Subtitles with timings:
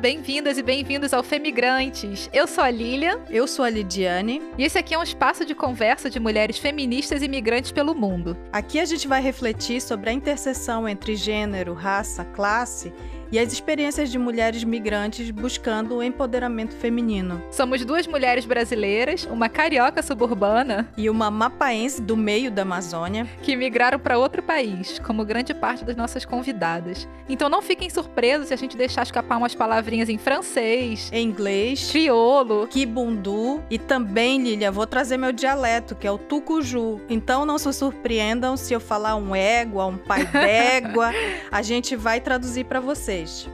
[0.00, 2.30] bem-vindas e bem-vindos ao Femigrantes.
[2.32, 3.20] Eu sou a Lilia.
[3.28, 4.40] Eu sou a Lidiane.
[4.56, 8.34] E esse aqui é um espaço de conversa de mulheres feministas e migrantes pelo mundo.
[8.50, 12.94] Aqui a gente vai refletir sobre a interseção entre gênero, raça, classe
[13.32, 17.42] e as experiências de mulheres migrantes buscando o empoderamento feminino.
[17.50, 23.54] Somos duas mulheres brasileiras, uma carioca suburbana e uma mapaense do meio da Amazônia, que
[23.54, 27.08] migraram para outro país, como grande parte das nossas convidadas.
[27.28, 31.90] Então não fiquem surpresos se a gente deixar escapar umas palavrinhas em francês, em inglês,
[31.90, 37.00] criolo, kibundu e também, Lilia, vou trazer meu dialeto, que é o tucuju.
[37.08, 41.12] Então não se surpreendam se eu falar um égua, um pai d'égua,
[41.50, 43.48] a gente vai traduzir para vocês vocês.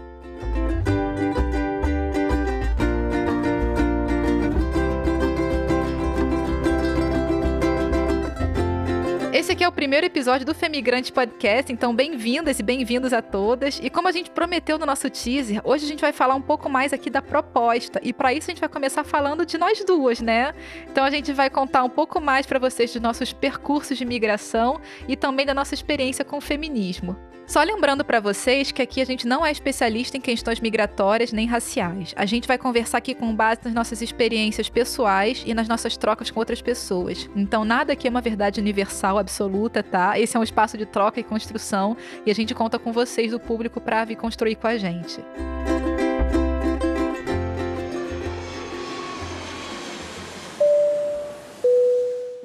[9.33, 13.79] Esse aqui é o primeiro episódio do Femigrante Podcast, então bem-vindas e bem-vindos a todas.
[13.82, 16.71] E como a gente prometeu no nosso teaser, hoje a gente vai falar um pouco
[16.71, 18.01] mais aqui da proposta.
[18.02, 20.54] E para isso a gente vai começar falando de nós duas, né?
[20.91, 24.80] Então a gente vai contar um pouco mais para vocês dos nossos percursos de migração
[25.07, 27.15] e também da nossa experiência com o feminismo.
[27.47, 31.47] Só lembrando para vocês que aqui a gente não é especialista em questões migratórias nem
[31.47, 32.13] raciais.
[32.16, 36.29] A gente vai conversar aqui com base nas nossas experiências pessoais e nas nossas trocas
[36.29, 37.30] com outras pessoas.
[37.37, 40.19] Então nada aqui é uma verdade universal absoluta, tá?
[40.19, 43.38] Esse é um espaço de troca e construção e a gente conta com vocês do
[43.38, 45.21] público para vir construir com a gente.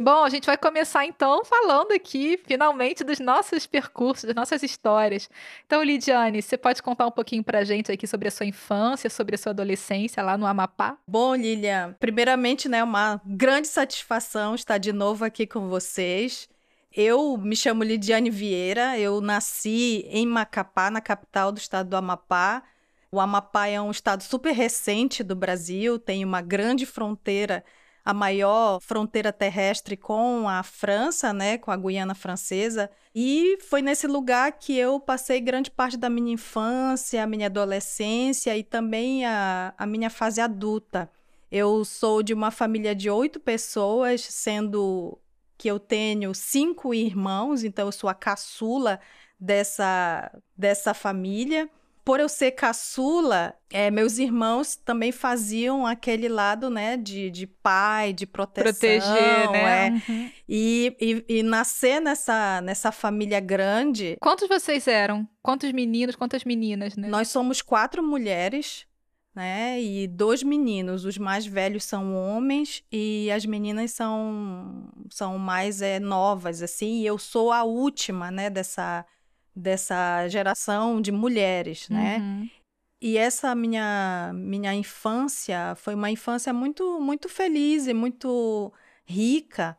[0.02, 5.30] Bom, a gente vai começar então falando aqui, finalmente, dos nossos percursos, das nossas histórias.
[5.68, 9.36] Então, Lidiane, você pode contar um pouquinho pra gente aqui sobre a sua infância, sobre
[9.36, 10.98] a sua adolescência lá no Amapá?
[11.08, 16.50] Bom, Lilian, primeiramente, né, uma grande satisfação estar de novo aqui com vocês.
[16.92, 22.64] Eu me chamo Lidiane Vieira, eu nasci em Macapá, na capital do estado do Amapá.
[23.12, 27.64] O Amapá é um estado super recente do Brasil, tem uma grande fronteira
[28.03, 32.89] a maior fronteira terrestre com a França, né, com a Guiana Francesa.
[33.13, 38.57] E foi nesse lugar que eu passei grande parte da minha infância, a minha adolescência
[38.57, 41.09] e também a, a minha fase adulta.
[41.51, 45.19] Eu sou de uma família de oito pessoas, sendo
[45.57, 49.00] que eu tenho cinco irmãos, então eu sou a caçula
[49.39, 51.69] dessa, dessa família
[52.03, 58.12] por eu ser caçula, é, meus irmãos também faziam aquele lado, né, de, de pai,
[58.12, 58.72] de proteção.
[58.72, 59.88] Proteger, né?
[59.88, 60.12] É.
[60.12, 60.31] Uhum.
[60.50, 64.17] E, e, e, nascer nessa, nessa família grande.
[64.19, 65.28] Quantos vocês eram?
[65.44, 67.07] Quantos meninos, quantas meninas, né?
[67.07, 68.88] Nós somos quatro mulheres,
[69.33, 71.06] né, e dois meninos.
[71.06, 77.01] Os mais velhos são homens e as meninas são, são mais é, novas, assim.
[77.01, 79.06] E eu sou a última, né, dessa
[79.56, 82.17] dessa geração de mulheres, né?
[82.17, 82.50] Uhum.
[83.01, 88.72] E essa minha minha infância foi uma infância muito muito feliz e muito
[89.03, 89.78] rica.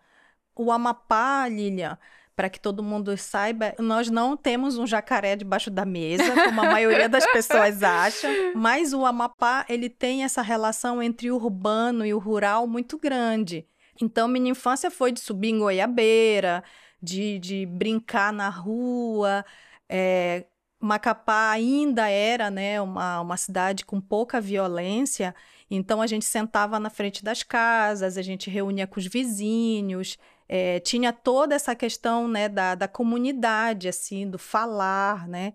[0.54, 1.98] O Amapá, Lilian,
[2.34, 6.70] para que todo mundo saiba, nós não temos um jacaré debaixo da mesa, como a
[6.70, 12.12] maioria das pessoas acha, mas o Amapá, ele tem essa relação entre o urbano e
[12.12, 13.66] o rural muito grande.
[14.00, 16.64] Então, minha infância foi de subir em goiabeira,
[17.02, 19.44] de, de brincar na rua.
[19.88, 20.46] É,
[20.80, 25.34] Macapá ainda era né, uma, uma cidade com pouca violência,
[25.70, 30.18] então a gente sentava na frente das casas, a gente reunia com os vizinhos,
[30.48, 35.54] é, tinha toda essa questão né, da, da comunidade, assim, do falar, né?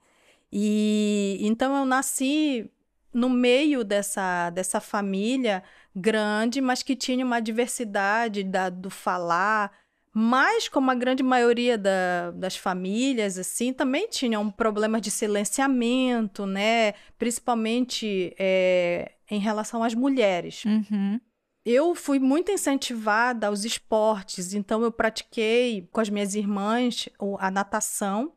[0.51, 2.71] E então eu nasci
[3.13, 5.63] no meio dessa, dessa família
[5.95, 9.71] grande, mas que tinha uma diversidade da, do falar,
[10.19, 16.93] mas, como a grande maioria da, das famílias, assim, também tinham problemas de silenciamento, né?
[17.19, 20.65] Principalmente é, em relação às mulheres.
[20.65, 21.21] Uhum.
[21.63, 28.33] Eu fui muito incentivada aos esportes, então eu pratiquei com as minhas irmãs a natação.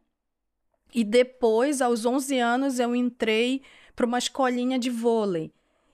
[0.92, 3.62] E depois, aos 11 anos, eu entrei
[3.96, 5.50] para uma escolinha de vôlei.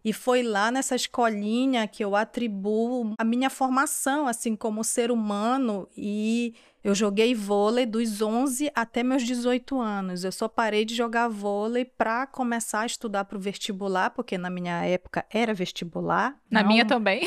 [0.06, 5.88] E foi lá nessa escolinha que eu atribuo a minha formação, assim, como ser humano
[5.96, 6.54] e
[6.86, 10.22] eu joguei vôlei dos 11 até meus 18 anos.
[10.22, 14.48] Eu só parei de jogar vôlei para começar a estudar para o vestibular, porque na
[14.48, 16.38] minha época era vestibular.
[16.48, 17.22] Na não, minha também.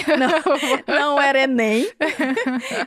[0.88, 1.92] Não, não era Enem.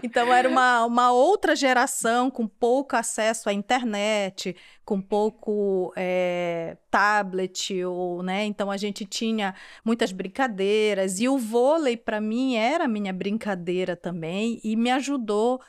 [0.02, 7.84] então era uma, uma outra geração com pouco acesso à internet, com pouco é, tablet,
[7.84, 8.46] ou, né?
[8.46, 9.54] Então a gente tinha
[9.84, 11.20] muitas brincadeiras.
[11.20, 15.60] E o vôlei, para mim, era a minha brincadeira também e me ajudou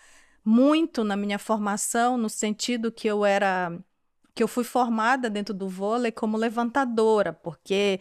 [0.44, 3.72] muito na minha formação, no sentido que eu era
[4.36, 8.00] que eu fui formada dentro do vôlei como levantadora, porque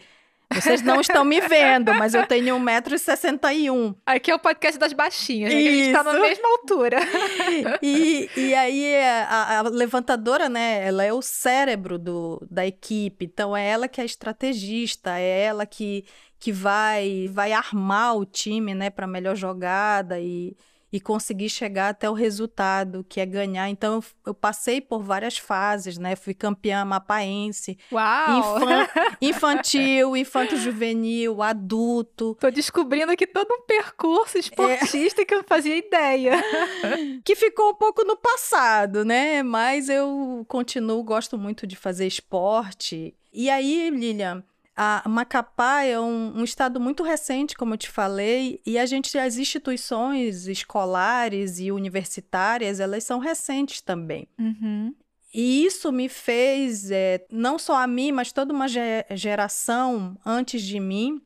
[0.54, 3.96] Vocês não estão me vendo, mas eu tenho 1,61m.
[4.04, 5.58] Aqui é o podcast das baixinhas, né?
[5.58, 6.98] a gente tá na mesma altura.
[7.82, 13.56] e, e aí a, a, levantadora, né, ela é o cérebro do, da equipe, então
[13.56, 16.04] é ela que é estrategista, é ela que,
[16.38, 20.56] que vai, vai armar o time, né, para melhor jogada e
[20.92, 23.68] e conseguir chegar até o resultado, que é ganhar.
[23.70, 26.14] Então, eu, eu passei por várias fases, né?
[26.14, 27.78] Fui campeã mapaense.
[27.90, 28.58] Uau!
[28.58, 28.88] Infan,
[29.22, 32.36] infantil, infanto-juvenil, adulto.
[32.38, 35.24] Tô descobrindo aqui todo um percurso esportista é.
[35.24, 36.32] que eu não fazia ideia.
[37.24, 39.42] que ficou um pouco no passado, né?
[39.42, 43.14] Mas eu continuo, gosto muito de fazer esporte.
[43.32, 48.60] E aí, Lilian, a Macapá é um, um, estado muito recente, como eu te falei,
[48.64, 54.26] e a gente, as instituições escolares e universitárias, elas são recentes também.
[54.38, 54.94] Uhum.
[55.34, 60.78] E isso me fez, é, não só a mim, mas toda uma geração antes de
[60.78, 61.22] mim,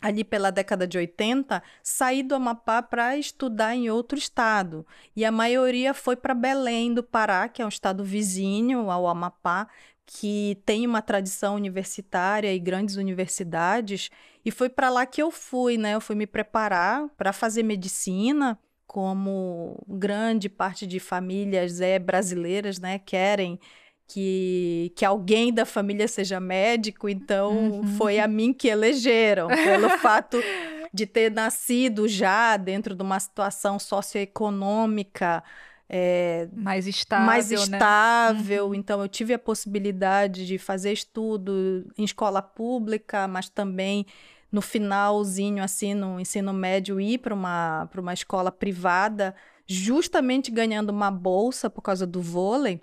[0.00, 4.86] ali pela década de 80, sair do Amapá para estudar em outro estado.
[5.14, 9.68] E a maioria foi para Belém do Pará, que é um estado vizinho ao Amapá,
[10.10, 14.08] que tem uma tradição universitária e grandes universidades,
[14.42, 15.94] e foi para lá que eu fui, né?
[15.94, 22.98] Eu fui me preparar para fazer medicina, como grande parte de famílias é brasileiras, né,
[22.98, 23.60] querem
[24.06, 27.86] que, que alguém da família seja médico, então uhum.
[27.98, 30.42] foi a mim que elegeram, pelo fato
[30.90, 35.44] de ter nascido já dentro de uma situação socioeconômica
[35.88, 37.26] é, mais estável.
[37.26, 37.56] Mais né?
[37.56, 38.66] estável.
[38.66, 38.74] Uhum.
[38.74, 44.04] Então, eu tive a possibilidade de fazer estudo em escola pública, mas também
[44.52, 49.34] no finalzinho, assim, no ensino médio, ir para uma, uma escola privada,
[49.66, 52.80] justamente ganhando uma bolsa por causa do vôlei.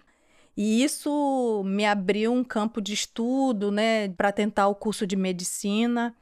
[0.57, 6.15] E isso me abriu um campo de estudo, né, para tentar o curso de medicina.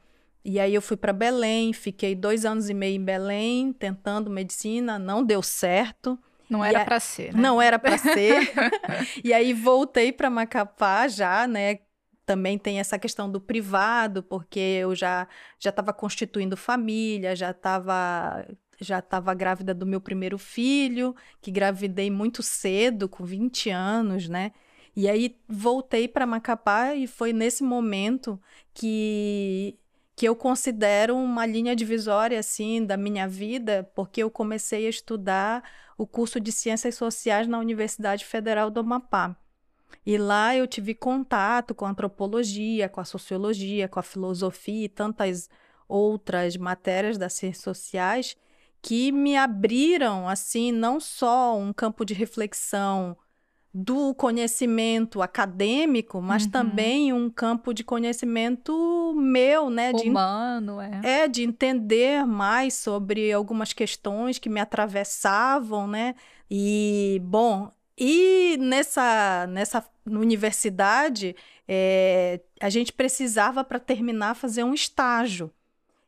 [0.44, 4.98] E aí eu fui para Belém, fiquei dois anos e meio em Belém, tentando medicina,
[4.98, 6.18] não deu certo.
[6.48, 7.40] Não era para ser, né?
[7.40, 8.52] Não era para ser.
[9.24, 11.78] e aí voltei para Macapá já, né?
[12.26, 18.46] Também tem essa questão do privado, porque eu já já estava constituindo família, já estava
[18.80, 24.52] já estava grávida do meu primeiro filho, que gravidei muito cedo, com 20 anos, né?
[24.96, 28.40] E aí voltei para Macapá e foi nesse momento
[28.72, 29.78] que
[30.16, 35.62] que eu considero uma linha divisória assim da minha vida, porque eu comecei a estudar
[35.96, 39.36] o curso de Ciências Sociais na Universidade Federal do Amapá.
[40.04, 44.88] E lá eu tive contato com a antropologia, com a sociologia, com a filosofia e
[44.88, 45.48] tantas
[45.88, 48.36] outras matérias das ciências sociais
[48.82, 53.16] que me abriram assim não só um campo de reflexão
[53.76, 56.50] do conhecimento acadêmico, mas uhum.
[56.50, 59.92] também um campo de conhecimento meu, né?
[59.92, 61.00] De, Humano, é.
[61.02, 66.14] É, de entender mais sobre algumas questões que me atravessavam, né?
[66.48, 67.68] E, bom,
[67.98, 71.34] e nessa, nessa universidade,
[71.66, 75.50] é, a gente precisava, para terminar, fazer um estágio.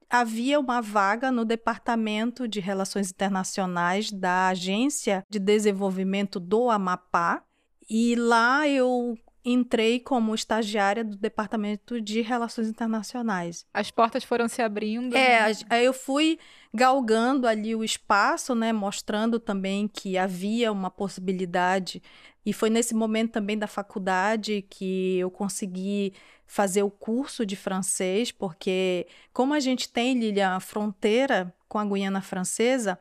[0.09, 7.43] Havia uma vaga no Departamento de Relações Internacionais da Agência de Desenvolvimento do Amapá,
[7.89, 13.65] e lá eu entrei como estagiária do Departamento de Relações Internacionais.
[13.73, 15.17] As portas foram se abrindo.
[15.17, 16.37] É, aí eu fui
[16.75, 22.03] galgando ali o espaço, né, mostrando também que havia uma possibilidade.
[22.45, 26.13] E foi nesse momento também da faculdade que eu consegui
[26.45, 31.85] fazer o curso de francês, porque como a gente tem, Lilian, a fronteira com a
[31.85, 32.99] Guiana Francesa,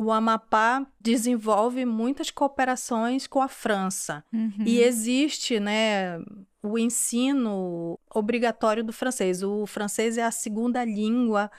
[0.00, 4.24] o Amapá desenvolve muitas cooperações com a França.
[4.32, 4.64] Uhum.
[4.64, 6.18] E existe, né,
[6.62, 9.42] o ensino obrigatório do francês.
[9.42, 11.50] O francês é a segunda língua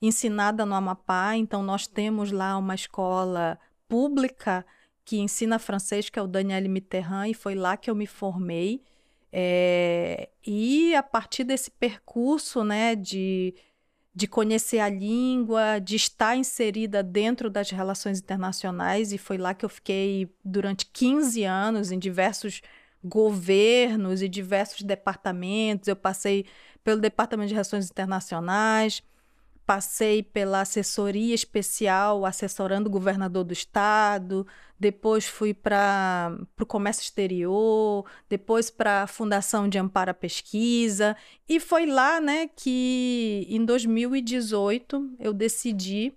[0.00, 4.64] ensinada no Amapá, então nós temos lá uma escola pública
[5.04, 8.80] que ensina francês, que é o Daniel Mitterrand, e foi lá que eu me formei.
[9.32, 13.56] É, e a partir desse percurso, né, de
[14.18, 19.64] de conhecer a língua, de estar inserida dentro das relações internacionais, e foi lá que
[19.64, 22.60] eu fiquei durante 15 anos em diversos
[23.04, 25.86] governos e diversos departamentos.
[25.86, 26.46] Eu passei
[26.82, 29.04] pelo Departamento de Relações Internacionais,
[29.68, 34.46] passei pela assessoria especial assessorando o governador do estado,
[34.80, 41.14] depois fui para o comércio exterior, depois para a Fundação de Amparo à Pesquisa,
[41.46, 46.14] e foi lá né, que em 2018 eu decidi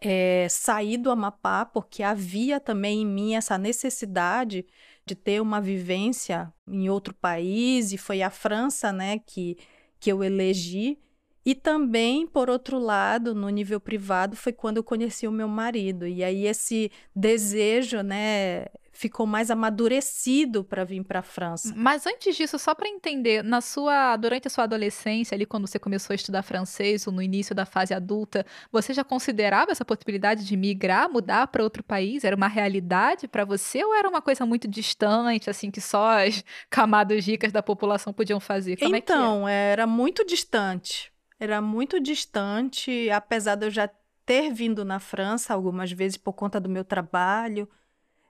[0.00, 4.64] é, sair do Amapá, porque havia também em mim essa necessidade
[5.04, 9.58] de ter uma vivência em outro país, e foi a França né, que,
[9.98, 10.96] que eu elegi.
[11.44, 16.06] E também, por outro lado, no nível privado, foi quando eu conheci o meu marido.
[16.06, 21.74] E aí esse desejo, né, ficou mais amadurecido para vir para a França.
[21.76, 25.78] Mas antes disso, só para entender, na sua durante a sua adolescência, ali quando você
[25.78, 30.46] começou a estudar francês ou no início da fase adulta, você já considerava essa possibilidade
[30.46, 32.24] de migrar, mudar para outro país?
[32.24, 36.44] Era uma realidade para você ou era uma coisa muito distante, assim que só as
[36.70, 38.76] camadas ricas da população podiam fazer?
[38.76, 41.13] Como é então, é era muito distante
[41.44, 43.88] era muito distante, apesar de eu já
[44.26, 47.68] ter vindo na França algumas vezes por conta do meu trabalho.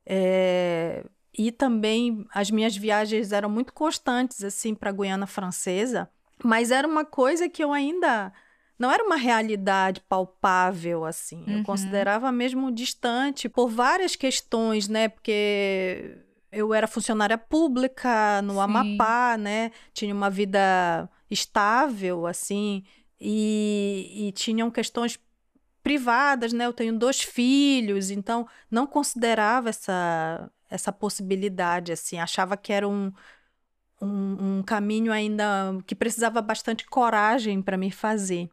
[0.05, 1.05] É,
[1.37, 6.09] e também as minhas viagens eram muito constantes assim para a Guiana Francesa,
[6.43, 8.33] mas era uma coisa que eu ainda
[8.79, 11.45] não era uma realidade palpável assim.
[11.47, 11.59] Uhum.
[11.59, 15.09] Eu considerava mesmo distante por várias questões, né?
[15.09, 16.19] Porque
[16.53, 18.61] eu era funcionária pública no Sim.
[18.61, 19.71] Amapá, né?
[19.93, 22.85] Tinha uma vida estável, assim,
[23.21, 25.19] e, e tinham questões
[25.83, 26.67] privadas, né?
[26.67, 33.13] Eu tenho dois filhos, então não considerava essa, essa possibilidade, assim, achava que era um,
[34.01, 35.45] um, um caminho ainda
[35.87, 38.49] que precisava bastante coragem para me fazer.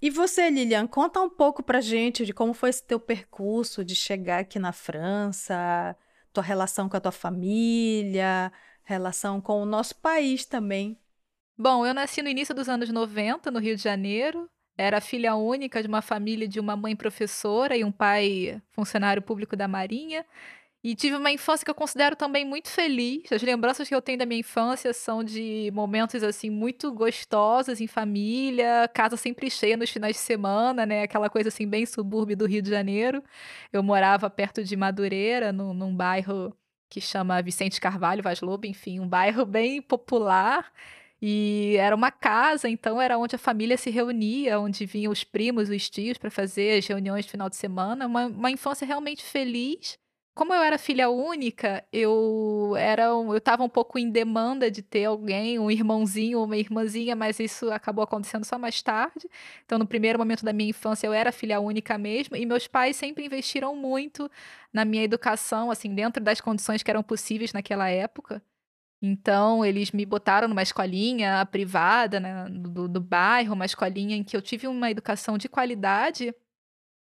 [0.00, 3.94] E você, Lilian, conta um pouco pra gente de como foi esse teu percurso de
[3.94, 5.96] chegar aqui na França,
[6.32, 10.98] tua relação com a tua família, relação com o nosso país também.
[11.62, 14.50] Bom, eu nasci no início dos anos 90, no Rio de Janeiro.
[14.76, 19.54] Era filha única de uma família de uma mãe professora e um pai funcionário público
[19.54, 20.26] da Marinha.
[20.82, 23.30] E tive uma infância que eu considero também muito feliz.
[23.30, 27.86] As lembranças que eu tenho da minha infância são de momentos assim muito gostosos em
[27.86, 31.02] família, casa sempre cheia nos finais de semana, né?
[31.04, 33.22] Aquela coisa assim bem subúrbio do Rio de Janeiro.
[33.72, 36.52] Eu morava perto de Madureira, num, num bairro
[36.90, 40.72] que chama Vicente Carvalho, Vaz Lobo, enfim, um bairro bem popular.
[41.24, 45.70] E era uma casa, então era onde a família se reunia, onde vinham os primos,
[45.70, 48.06] os tios para fazer as reuniões de final de semana.
[48.06, 49.96] Uma, uma infância realmente feliz.
[50.34, 55.04] Como eu era filha única, eu era eu estava um pouco em demanda de ter
[55.04, 59.28] alguém, um irmãozinho ou uma irmãzinha, mas isso acabou acontecendo só mais tarde.
[59.64, 62.96] Então, no primeiro momento da minha infância, eu era filha única mesmo, e meus pais
[62.96, 64.28] sempre investiram muito
[64.72, 68.42] na minha educação, assim, dentro das condições que eram possíveis naquela época.
[69.02, 74.36] Então, eles me botaram numa escolinha privada, né, do, do bairro, uma escolinha em que
[74.36, 76.32] eu tive uma educação de qualidade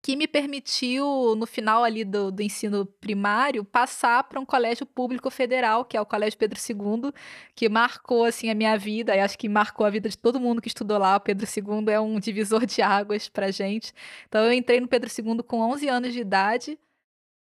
[0.02, 5.30] que me permitiu, no final ali do, do ensino primário, passar para um colégio público
[5.30, 7.12] federal, que é o Colégio Pedro II,
[7.56, 10.62] que marcou, assim, a minha vida, e acho que marcou a vida de todo mundo
[10.62, 11.18] que estudou lá.
[11.18, 13.92] O Pedro II é um divisor de águas para gente.
[14.28, 16.80] Então, eu entrei no Pedro II com 11 anos de idade,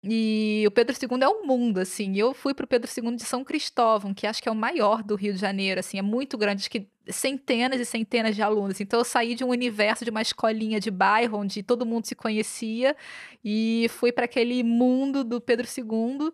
[0.04, 2.16] e o Pedro II é um mundo, assim.
[2.16, 5.02] Eu fui para o Pedro II de São Cristóvão, que acho que é o maior
[5.02, 8.80] do Rio de Janeiro, assim, é muito grande, acho que centenas e centenas de alunos.
[8.80, 12.14] Então eu saí de um universo de uma escolinha de bairro onde todo mundo se
[12.14, 12.96] conhecia
[13.44, 16.32] e fui para aquele mundo do Pedro II.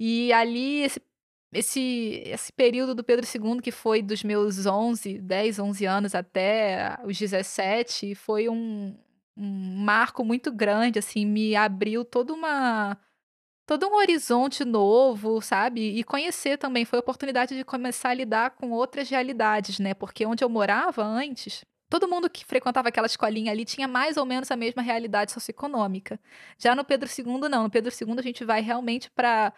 [0.00, 1.00] E ali esse
[1.52, 6.96] esse, esse período do Pedro II, que foi dos meus 11, 10, 11 anos até
[7.04, 8.96] os 17, foi um,
[9.36, 12.98] um marco muito grande, assim, me abriu toda uma
[13.66, 15.80] todo um horizonte novo, sabe?
[15.98, 19.94] E conhecer também foi a oportunidade de começar a lidar com outras realidades, né?
[19.94, 24.26] Porque onde eu morava antes, todo mundo que frequentava aquela escolinha ali tinha mais ou
[24.26, 26.18] menos a mesma realidade socioeconômica.
[26.58, 29.52] Já no Pedro II não, no Pedro II a gente vai realmente para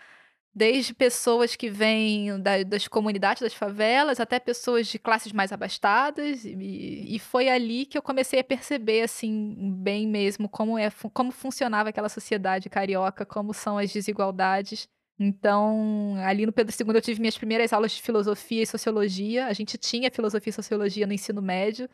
[0.55, 6.45] desde pessoas que vêm da, das comunidades, das favelas, até pessoas de classes mais abastadas,
[6.45, 11.33] e, e, foi ali que eu comecei a perceber, assim, bem mesmo, como, é, como
[11.33, 14.89] funcionava aquela sociedade carioca, como são as desigualdades.
[15.19, 19.53] Então, ali no Pedro II eu tive minhas primeiras aulas de filosofia e sociologia, a
[19.53, 21.89] gente tinha filosofia e sociologia no ensino médio,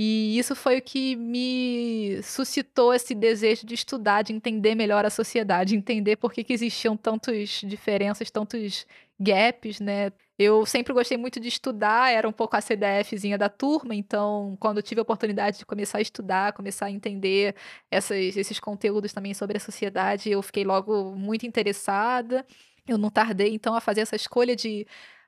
[0.00, 5.10] e isso foi o que me suscitou esse desejo de estudar, de entender melhor a
[5.10, 8.86] sociedade, entender por que, que existiam tantas diferenças, tantos
[9.18, 10.12] gaps, né?
[10.38, 14.80] Eu sempre gostei muito de estudar, era um pouco a CDFzinha da turma, então quando
[14.80, 17.56] tive a oportunidade de começar a estudar, começar a entender
[17.90, 22.46] essas, esses conteúdos também sobre a sociedade, eu fiquei logo muito interessada.
[22.86, 24.86] Eu não tardei, então, a fazer essa escolha de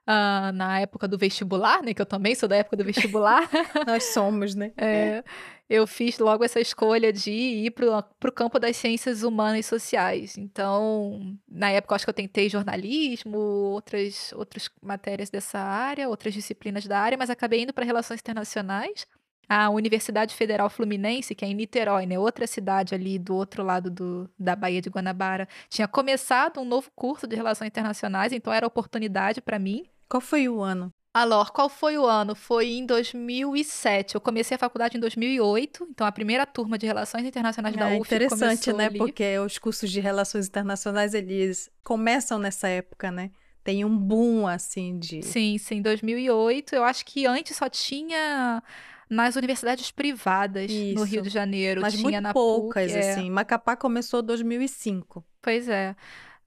[0.08, 1.94] uh, na época do vestibular, né?
[1.94, 3.48] Que eu também sou da época do vestibular.
[3.86, 4.72] Nós somos, né?
[4.76, 5.22] É,
[5.68, 10.36] eu fiz logo essa escolha de ir para o campo das ciências humanas e sociais.
[10.36, 16.34] Então, na época, eu acho que eu tentei jornalismo, outras, outras matérias dessa área, outras
[16.34, 19.06] disciplinas da área, mas acabei indo para relações internacionais.
[19.52, 23.90] A Universidade Federal Fluminense, que é em Niterói, né, outra cidade ali do outro lado
[23.90, 28.64] do, da Baía de Guanabara, tinha começado um novo curso de Relações Internacionais, então era
[28.64, 29.84] oportunidade para mim.
[30.08, 30.92] Qual foi o ano?
[31.12, 32.36] Alor, qual foi o ano?
[32.36, 34.14] Foi em 2007.
[34.14, 37.98] Eu comecei a faculdade em 2008, então a primeira turma de Relações Internacionais da É
[37.98, 38.86] UF interessante, né?
[38.86, 38.98] ali.
[38.98, 43.32] Porque os cursos de relações internacionais, eles começam nessa época, né?
[43.64, 45.22] Tem um boom, assim, de...
[45.24, 46.76] Sim, sim, 2008.
[46.76, 48.62] Eu acho que antes só tinha
[49.10, 51.22] nas universidades privadas no Rio Isso.
[51.22, 51.80] de Janeiro.
[51.80, 53.10] Mas tinha muito na poucas, PUC, é.
[53.10, 53.28] assim.
[53.28, 55.24] Macapá começou em 2005.
[55.42, 55.96] Pois é.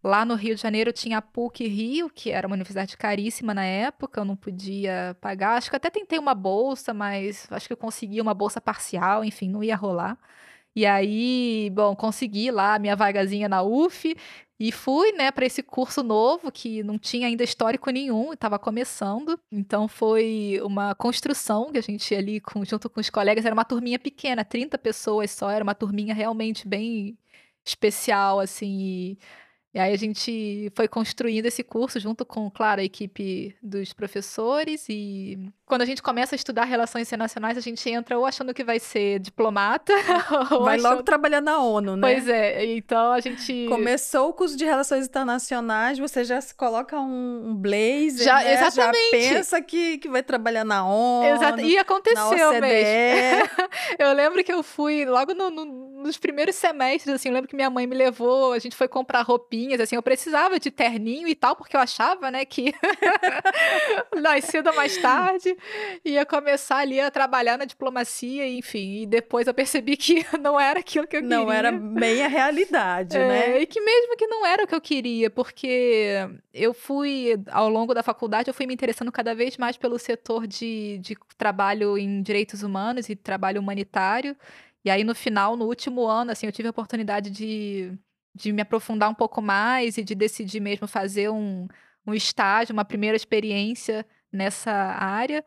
[0.01, 3.63] Lá no Rio de Janeiro tinha a PUC Rio, que era uma universidade caríssima na
[3.63, 5.55] época, eu não podia pagar.
[5.57, 9.49] Acho que até tentei uma bolsa, mas acho que eu consegui uma bolsa parcial, enfim,
[9.49, 10.17] não ia rolar.
[10.75, 14.15] E aí, bom, consegui lá a minha vagazinha na UF
[14.59, 19.39] e fui, né, para esse curso novo que não tinha ainda histórico nenhum, estava começando.
[19.51, 23.65] Então foi uma construção que a gente ali com- junto com os colegas, era uma
[23.65, 27.17] turminha pequena, 30 pessoas só, era uma turminha realmente bem
[27.65, 28.79] especial assim.
[28.79, 29.19] E,
[29.73, 34.85] e aí a gente foi construindo esse curso junto com, claro, a equipe dos professores
[34.89, 38.63] e quando a gente começa a estudar relações internacionais, a gente entra ou achando que
[38.63, 39.91] vai ser diplomata,
[40.51, 41.03] ou Vai logo achando...
[41.03, 42.01] trabalhar na ONU, né?
[42.13, 46.99] Pois é, então a gente Começou o curso de Relações Internacionais, você já se coloca
[46.99, 48.53] um, um blazer, Já- né?
[48.53, 49.21] exatamente.
[49.23, 51.61] Já pensa que, que vai trabalhar na ONU, Exato.
[51.61, 53.49] E aconteceu mesmo.
[53.97, 55.65] Eu lembro que eu fui logo no- no-
[56.03, 59.21] nos primeiros semestres, assim, eu lembro que minha mãe me levou, a gente foi comprar
[59.81, 62.73] assim, eu precisava de terninho e tal, porque eu achava, né, que
[64.21, 65.55] mais cedo ou mais tarde
[66.03, 70.79] ia começar ali a trabalhar na diplomacia, enfim, e depois eu percebi que não era
[70.79, 71.37] aquilo que eu queria.
[71.37, 73.61] Não era bem a realidade, É, né?
[73.61, 77.93] E que mesmo que não era o que eu queria, porque eu fui, ao longo
[77.93, 82.21] da faculdade, eu fui me interessando cada vez mais pelo setor de, de trabalho em
[82.21, 84.35] direitos humanos e trabalho humanitário.
[84.85, 87.93] E aí, no final, no último ano, assim, eu tive a oportunidade de,
[88.33, 91.67] de me aprofundar um pouco mais e de decidir mesmo fazer um,
[92.05, 95.43] um estágio, uma primeira experiência nessa área.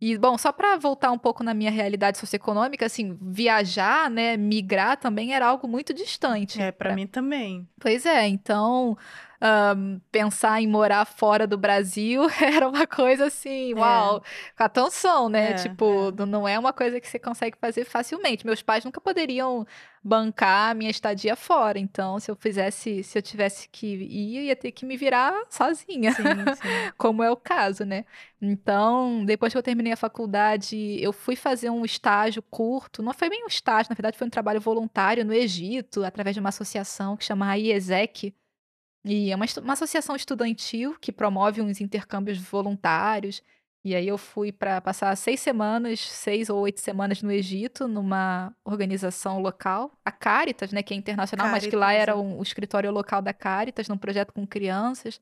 [0.00, 4.96] E, bom, só para voltar um pouco na minha realidade socioeconômica, assim, viajar, né, migrar
[4.96, 6.60] também era algo muito distante.
[6.62, 7.68] É, pra mim também.
[7.80, 8.96] Pois é, então
[9.40, 13.74] ahn, pensar em morar fora do Brasil era uma coisa assim, É.
[13.74, 14.22] uau,
[14.56, 15.50] com atenção, né?
[15.50, 18.44] É, tipo, n- não é uma coisa que você consegue fazer facilmente.
[18.46, 19.66] Meus pais nunca poderiam
[20.02, 24.42] bancar a minha estadia fora, então se eu fizesse, se eu tivesse que ir, eu
[24.44, 26.92] ia ter que me virar sozinha Sim, sim.
[26.96, 28.04] como é o caso, né?
[28.40, 33.02] Então, depois que eu terminei a faculdade, eu fui fazer um estágio curto.
[33.02, 36.40] Não foi bem um estágio, na verdade, foi um trabalho voluntário no Egito, através de
[36.40, 38.34] uma associação que chama IESEC.
[39.08, 43.42] E é uma, uma associação estudantil que promove uns intercâmbios voluntários.
[43.84, 48.54] E aí eu fui para passar seis semanas, seis ou oito semanas no Egito, numa
[48.64, 52.14] organização local, a Caritas, né, que é internacional, mas que lá Caritas, era é.
[52.16, 55.20] um- o escritório local da Caritas, num projeto com crianças.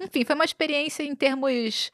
[0.00, 1.90] Enfim, foi uma experiência em termos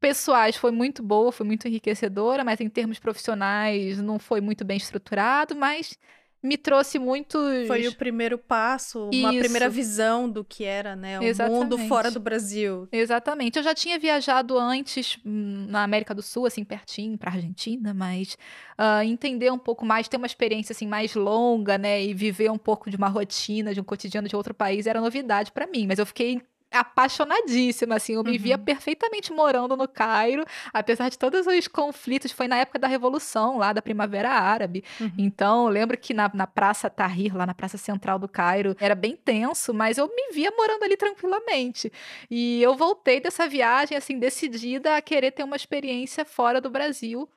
[0.00, 4.76] pessoais, foi muito boa, foi muito enriquecedora, mas em termos profissionais não foi muito bem
[4.76, 5.98] estruturado, mas
[6.46, 7.66] me trouxe muitos.
[7.66, 9.40] Foi o primeiro passo, uma Isso.
[9.40, 11.18] primeira visão do que era, né?
[11.18, 11.88] O mundo Exatamente.
[11.88, 12.88] fora do Brasil.
[12.92, 13.58] Exatamente.
[13.58, 18.38] Eu já tinha viajado antes hum, na América do Sul, assim, pertinho, para Argentina, mas
[18.78, 22.58] ah, entender um pouco mais, ter uma experiência assim mais longa, né, e viver um
[22.58, 25.86] pouco de uma rotina, de um cotidiano de outro país era novidade para mim.
[25.86, 28.64] Mas eu fiquei apaixonadíssima, assim, eu me via Uhum.
[28.64, 32.32] perfeitamente morando no Cairo, apesar de todos os conflitos.
[32.32, 34.84] Foi na época da Revolução, lá da Primavera Árabe.
[35.00, 35.12] Uhum.
[35.18, 39.16] Então, lembro que na, na Praça Tahrir, lá na Praça Central do Cairo, era bem
[39.16, 41.92] tenso, mas eu me via morando ali tranquilamente.
[42.30, 47.28] E eu voltei dessa viagem, assim, decidida a querer ter uma experiência fora do Brasil.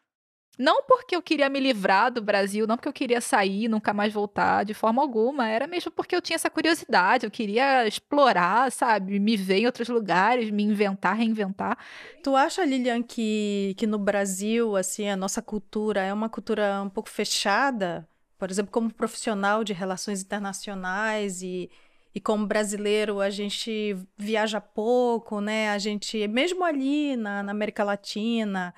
[0.60, 4.12] Não porque eu queria me livrar do Brasil, não porque eu queria sair, nunca mais
[4.12, 5.48] voltar, de forma alguma.
[5.48, 9.18] Era mesmo porque eu tinha essa curiosidade, eu queria explorar, sabe?
[9.22, 11.78] Me ver em outros lugares, me inventar, reinventar.
[12.22, 16.90] Tu acha, Lilian, que, que no Brasil, assim, a nossa cultura é uma cultura um
[16.90, 18.06] pouco fechada?
[18.38, 21.70] Por exemplo, como profissional de relações internacionais e,
[22.14, 25.70] e como brasileiro, a gente viaja pouco, né?
[25.72, 28.74] A gente, mesmo ali na, na América Latina,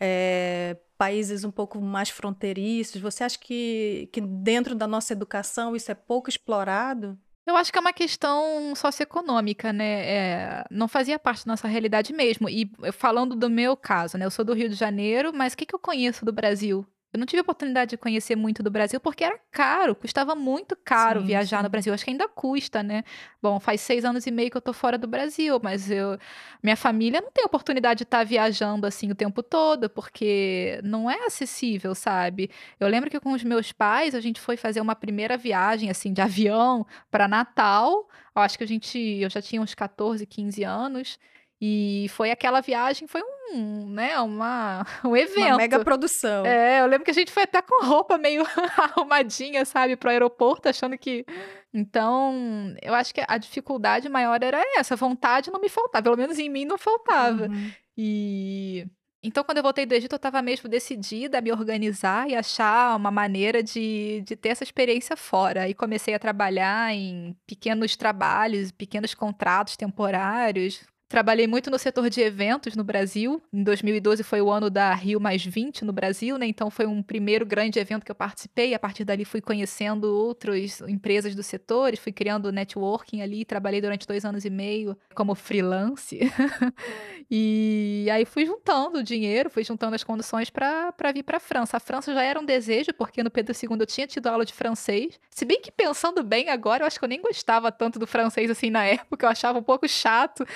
[0.00, 5.90] é, países um pouco mais fronteiriços, você acha que, que dentro da nossa educação isso
[5.90, 7.18] é pouco explorado?
[7.46, 10.06] Eu acho que é uma questão socioeconômica, né?
[10.06, 12.50] É, não fazia parte da nossa realidade mesmo.
[12.50, 14.26] E falando do meu caso, né?
[14.26, 16.86] Eu sou do Rio de Janeiro, mas o que, que eu conheço do Brasil?
[17.12, 20.76] Eu não tive a oportunidade de conhecer muito do Brasil porque era caro, custava muito
[20.76, 21.62] caro Sim, viajar sim.
[21.64, 21.92] no Brasil.
[21.92, 23.02] Acho que ainda custa, né?
[23.42, 26.16] Bom, faz seis anos e meio que eu tô fora do Brasil, mas eu,
[26.62, 31.26] minha família não tem oportunidade de estar viajando assim o tempo todo, porque não é
[31.26, 32.48] acessível, sabe?
[32.78, 36.12] Eu lembro que com os meus pais a gente foi fazer uma primeira viagem assim
[36.12, 38.08] de avião para Natal.
[38.36, 41.18] Eu acho que a gente, eu já tinha uns 14, 15 anos.
[41.62, 43.20] E foi aquela viagem, foi
[43.52, 45.48] um, né, uma, um evento.
[45.48, 46.46] Uma mega produção.
[46.46, 48.44] É, eu lembro que a gente foi até com roupa meio
[48.78, 51.24] arrumadinha, sabe, pro aeroporto, achando que.
[51.72, 56.38] Então, eu acho que a dificuldade maior era essa, vontade não me faltava, pelo menos
[56.38, 57.46] em mim não faltava.
[57.46, 57.70] Uhum.
[57.96, 58.86] E
[59.22, 62.96] então, quando eu voltei do Egito, eu estava mesmo decidida a me organizar e achar
[62.96, 65.68] uma maneira de, de ter essa experiência fora.
[65.68, 72.20] E comecei a trabalhar em pequenos trabalhos, pequenos contratos temporários, Trabalhei muito no setor de
[72.20, 73.42] eventos no Brasil.
[73.52, 76.46] Em 2012 foi o ano da Rio Mais 20 no Brasil, né?
[76.46, 78.74] Então foi um primeiro grande evento que eu participei.
[78.74, 83.44] A partir dali fui conhecendo outras empresas do setor, fui criando networking ali.
[83.44, 86.20] Trabalhei durante dois anos e meio como freelance.
[87.28, 91.76] e aí fui juntando dinheiro, fui juntando as condições para vir para a França.
[91.76, 94.52] A França já era um desejo, porque no Pedro II eu tinha tido aula de
[94.52, 95.18] francês.
[95.28, 98.48] Se bem que pensando bem agora, eu acho que eu nem gostava tanto do francês
[98.48, 100.46] assim na época, eu achava um pouco chato.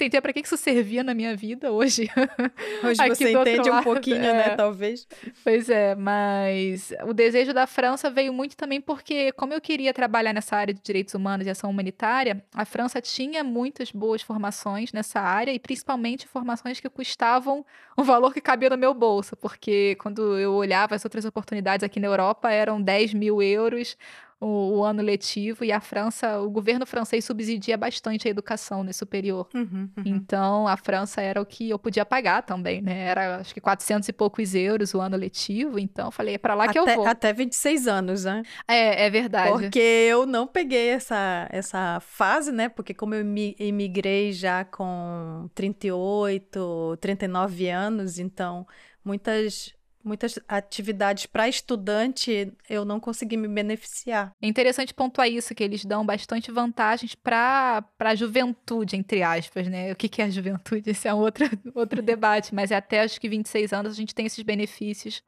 [0.00, 2.08] Entendia para que isso servia na minha vida hoje.
[2.82, 4.32] Hoje você entende um pouquinho, é.
[4.32, 4.56] né?
[4.56, 5.06] Talvez.
[5.44, 10.32] Pois é, mas o desejo da França veio muito também porque, como eu queria trabalhar
[10.32, 15.20] nessa área de direitos humanos e ação humanitária, a França tinha muitas boas formações nessa
[15.20, 17.64] área e principalmente formações que custavam
[17.96, 22.00] o valor que cabia no meu bolso, porque quando eu olhava as outras oportunidades aqui
[22.00, 23.96] na Europa eram 10 mil euros
[24.40, 28.92] o, o, ano letivo e a França, o governo francês subsidia bastante a educação né,
[28.92, 29.46] superior.
[29.54, 30.02] Uhum, uhum.
[30.04, 33.04] Então a França era o que eu podia pagar também, né?
[33.04, 35.78] Era acho que 400 e poucos euros o ano letivo.
[35.78, 37.06] Então eu falei, é para lá que até, eu vou.
[37.06, 38.42] Até 26 anos, né?
[38.66, 39.52] É, é verdade.
[39.52, 42.70] Porque eu não peguei essa, essa fase, né?
[42.70, 43.20] Porque como eu
[43.58, 48.66] emigrei já com 38, 39 anos, então
[49.04, 54.32] muitas muitas atividades para estudante eu não consegui me beneficiar.
[54.40, 59.92] É interessante pontuar isso, que eles dão bastante vantagens para a juventude, entre aspas, né?
[59.92, 60.90] O que, que é a juventude?
[60.90, 64.14] Esse é um outro, outro debate, mas é até acho que 26 anos a gente
[64.14, 65.22] tem esses benefícios.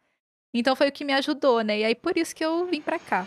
[0.54, 1.80] Então foi o que me ajudou, né?
[1.80, 3.26] E aí por isso que eu vim para cá.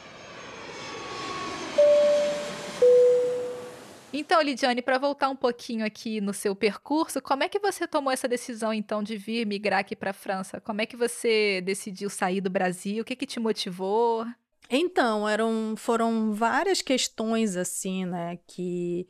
[4.17, 8.13] Então, Lidiane, para voltar um pouquinho aqui no seu percurso, como é que você tomou
[8.13, 10.61] essa decisão, então, de vir migrar aqui para a França?
[10.61, 13.01] Como é que você decidiu sair do Brasil?
[13.01, 14.25] O que, que te motivou?
[14.69, 19.05] Então, eram, foram várias questões, assim, né, que,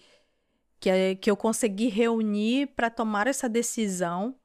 [0.79, 4.35] que, que eu consegui reunir para tomar essa decisão.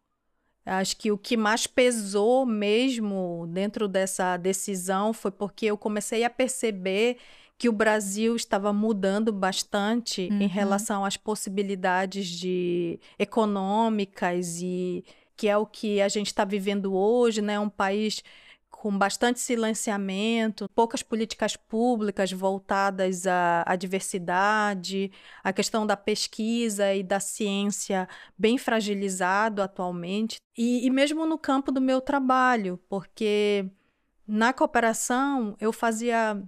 [0.67, 6.29] Acho que o que mais pesou mesmo dentro dessa decisão foi porque eu comecei a
[6.29, 7.17] perceber
[7.61, 10.41] que o Brasil estava mudando bastante uhum.
[10.41, 15.05] em relação às possibilidades de econômicas e
[15.37, 17.61] que é o que a gente está vivendo hoje, né?
[17.61, 18.25] Um país
[18.71, 25.13] com bastante silenciamento, poucas políticas públicas voltadas à, à, diversidade,
[25.45, 31.71] a questão da pesquisa e da ciência bem fragilizado atualmente, e, e mesmo no campo
[31.71, 33.67] do meu trabalho, porque
[34.27, 36.43] na cooperação eu fazia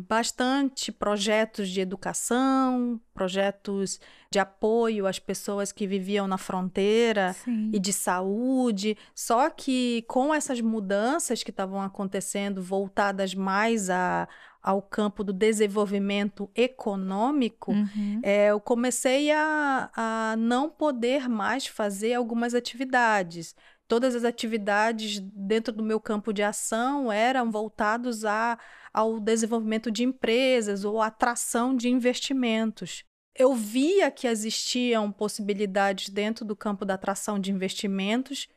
[0.00, 3.98] bastante projetos de educação, projetos
[4.30, 7.70] de apoio às pessoas que viviam na fronteira Sim.
[7.72, 8.96] e de saúde.
[9.14, 14.28] Só que com essas mudanças que estavam acontecendo, voltadas mais a,
[14.62, 18.20] ao campo do desenvolvimento econômico, uhum.
[18.22, 23.54] é, eu comecei a, a não poder mais fazer algumas atividades
[23.88, 28.58] todas as atividades dentro do meu campo de ação eram voltados a
[28.92, 33.04] ao desenvolvimento de empresas ou atração de investimentos.
[33.34, 38.48] Eu via que existiam possibilidades dentro do campo da atração de investimentos,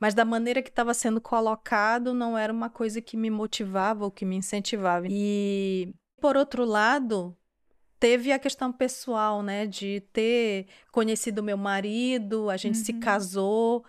[0.00, 4.10] mas da maneira que estava sendo colocado não era uma coisa que me motivava ou
[4.10, 5.06] que me incentivava.
[5.08, 7.36] E, por outro lado,
[8.00, 12.84] teve a questão pessoal, né, de ter conhecido meu marido, a gente uhum.
[12.84, 13.84] se casou,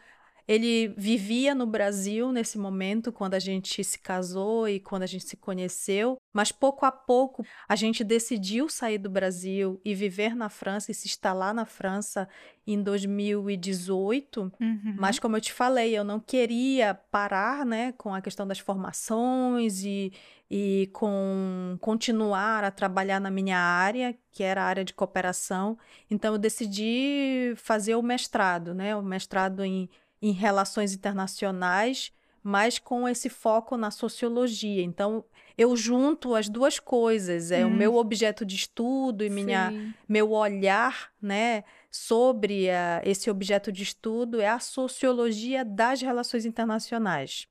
[0.47, 5.25] ele vivia no Brasil nesse momento, quando a gente se casou e quando a gente
[5.25, 10.49] se conheceu, mas pouco a pouco a gente decidiu sair do Brasil e viver na
[10.49, 12.27] França e se instalar na França
[12.65, 14.51] em 2018.
[14.60, 14.95] Uhum.
[14.97, 19.84] Mas, como eu te falei, eu não queria parar né, com a questão das formações
[19.84, 20.13] e,
[20.49, 25.77] e com continuar a trabalhar na minha área, que era a área de cooperação.
[26.10, 29.89] Então, eu decidi fazer o mestrado, né, o mestrado em
[30.24, 34.82] em relações internacionais, mas com esse foco na sociologia.
[34.82, 35.26] Então,
[35.58, 37.70] eu junto as duas coisas, é hum.
[37.70, 43.84] o meu objeto de estudo e minha, meu olhar, né, sobre uh, esse objeto de
[43.84, 47.46] estudo é a sociologia das relações internacionais.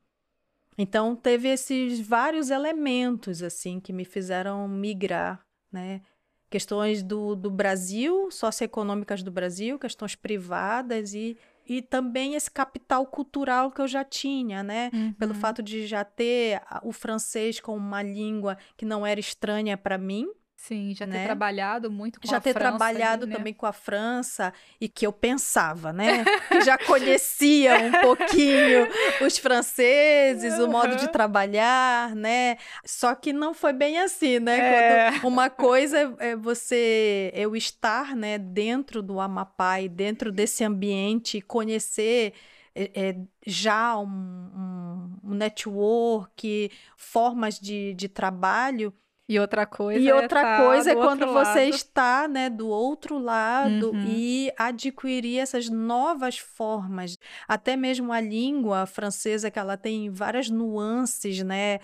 [0.78, 6.00] Então, teve esses vários elementos assim que me fizeram migrar, né,
[6.48, 13.70] questões do, do Brasil, socioeconômicas do Brasil, questões privadas e, e também esse capital cultural
[13.70, 14.90] que eu já tinha, né?
[14.92, 15.12] Uhum.
[15.12, 19.96] Pelo fato de já ter o francês como uma língua que não era estranha para
[19.96, 20.28] mim.
[20.64, 21.24] Sim, já ter né?
[21.24, 23.36] trabalhado muito com já a ter França trabalhado ali, né?
[23.38, 26.06] também com a França e que eu pensava, né?
[26.48, 28.86] Que já conhecia um pouquinho
[29.20, 31.10] os franceses, o modo de Uhum.
[31.10, 32.58] trabalhar, né?
[32.84, 34.58] Só que não foi bem assim, né?
[34.58, 35.26] É.
[35.26, 41.40] Uma coisa é- é você eu estar, né, dentro do Amapá e dentro desse ambiente
[41.40, 42.34] conhecer
[42.74, 48.94] é, é, já um, um, um network, formas de, de trabalho.
[49.32, 51.32] E outra coisa E é outra tá coisa é do quando você
[51.64, 51.74] lado.
[51.74, 54.04] está, né, do outro lado Uhum.
[54.06, 57.16] e adquirir essas novas formas.
[57.48, 61.78] Até mesmo a língua francesa, que ela tem várias nuances, né?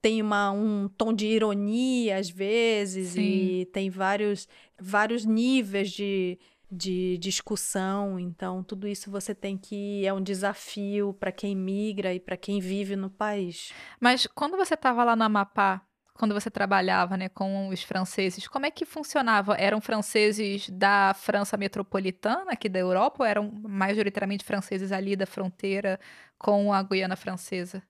[0.00, 3.20] Tem uma, um tom de ironia às vezes Sim.
[3.20, 4.46] e tem vários,
[4.78, 6.38] vários níveis de,
[6.70, 8.18] de discussão.
[8.20, 10.04] Então, tudo isso você tem que.
[10.06, 13.72] É um desafio para quem migra e para quem vive no país.
[14.00, 15.80] Mas quando você estava lá no Amapá,
[16.14, 19.56] quando você trabalhava, né, com os franceses, como é que funcionava?
[19.56, 25.98] Eram franceses da França metropolitana, aqui da Europa, ou eram majoritariamente franceses ali da fronteira
[26.38, 27.82] com a Guiana Francesa?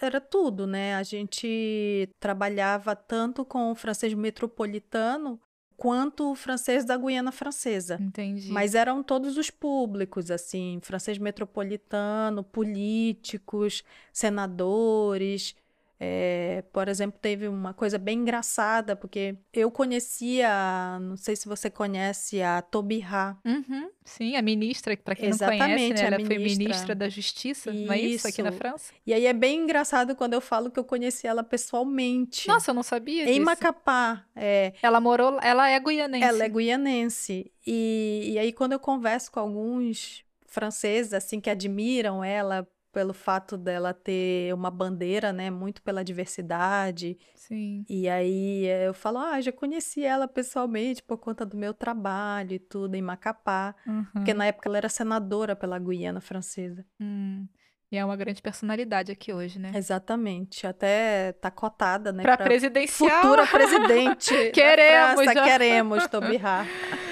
[0.00, 0.94] Era tudo, né?
[0.94, 5.40] A gente trabalhava tanto com o francês metropolitano
[5.76, 7.98] quanto o francês da Guiana Francesa.
[7.98, 8.52] Entendi.
[8.52, 15.54] Mas eram todos os públicos, assim, francês metropolitano, políticos, senadores.
[16.02, 21.68] É, por exemplo, teve uma coisa bem engraçada, porque eu conhecia, não sei se você
[21.68, 23.36] conhece, a Tobirá.
[23.44, 26.64] Uhum, sim, a ministra, para quem não conhece, Exatamente, né, ela foi ministra.
[26.64, 28.58] ministra da Justiça, não é isso, aqui na Isso.
[28.58, 28.94] França?
[29.06, 32.48] E aí é bem engraçado quando eu falo que eu conheci ela pessoalmente.
[32.48, 33.44] Nossa, eu não sabia em disso.
[33.44, 34.72] Macapá, é.
[34.82, 36.24] Ela morou, ela é guianense.
[36.24, 37.52] Ela é guianense.
[37.66, 43.56] E, e aí, quando eu converso com alguns franceses, assim, que admiram ela pelo fato
[43.56, 47.16] dela ter uma bandeira, né, muito pela diversidade.
[47.34, 47.84] Sim.
[47.88, 52.52] E aí eh, eu falo, ah, já conheci ela pessoalmente por conta do meu trabalho
[52.54, 53.74] e tudo em Macapá.
[54.12, 54.38] Porque Uhum.
[54.38, 56.84] na época ela era senadora pela Guiana Francesa.
[57.00, 57.46] Hum.
[57.92, 59.72] E é uma grande personalidade aqui hoje, né?
[59.74, 60.64] Exatamente.
[60.64, 63.20] Até tá cotada, né, Pra pra presidencial.
[63.22, 65.34] futura presidente Queremos, França.
[65.34, 65.44] já.
[65.44, 66.64] Queremos, Tobirá.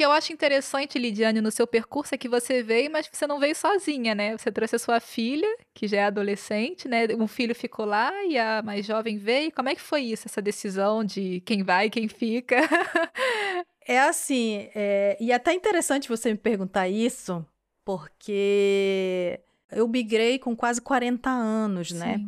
[0.00, 3.38] que eu acho interessante, Lidiane, no seu percurso é que você veio, mas você não
[3.38, 4.34] veio sozinha, né?
[4.34, 7.06] Você trouxe a sua filha, que já é adolescente, né?
[7.18, 9.52] Um filho ficou lá e a mais jovem veio.
[9.52, 12.56] Como é que foi isso, essa decisão de quem vai e quem fica?
[13.86, 17.44] É assim, é, e é até interessante você me perguntar isso,
[17.84, 19.40] porque
[19.72, 22.20] eu migrei com quase 40 anos, né?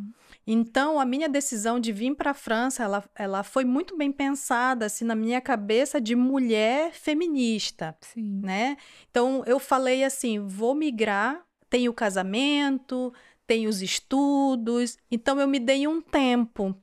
[0.45, 4.85] Então, a minha decisão de vir para a França, ela, ela foi muito bem pensada,
[4.85, 8.41] assim, na minha cabeça de mulher feminista, Sim.
[8.43, 8.77] né?
[9.09, 13.13] Então, eu falei assim, vou migrar, tenho o casamento,
[13.47, 16.75] tenho os estudos, então eu me dei um tempo.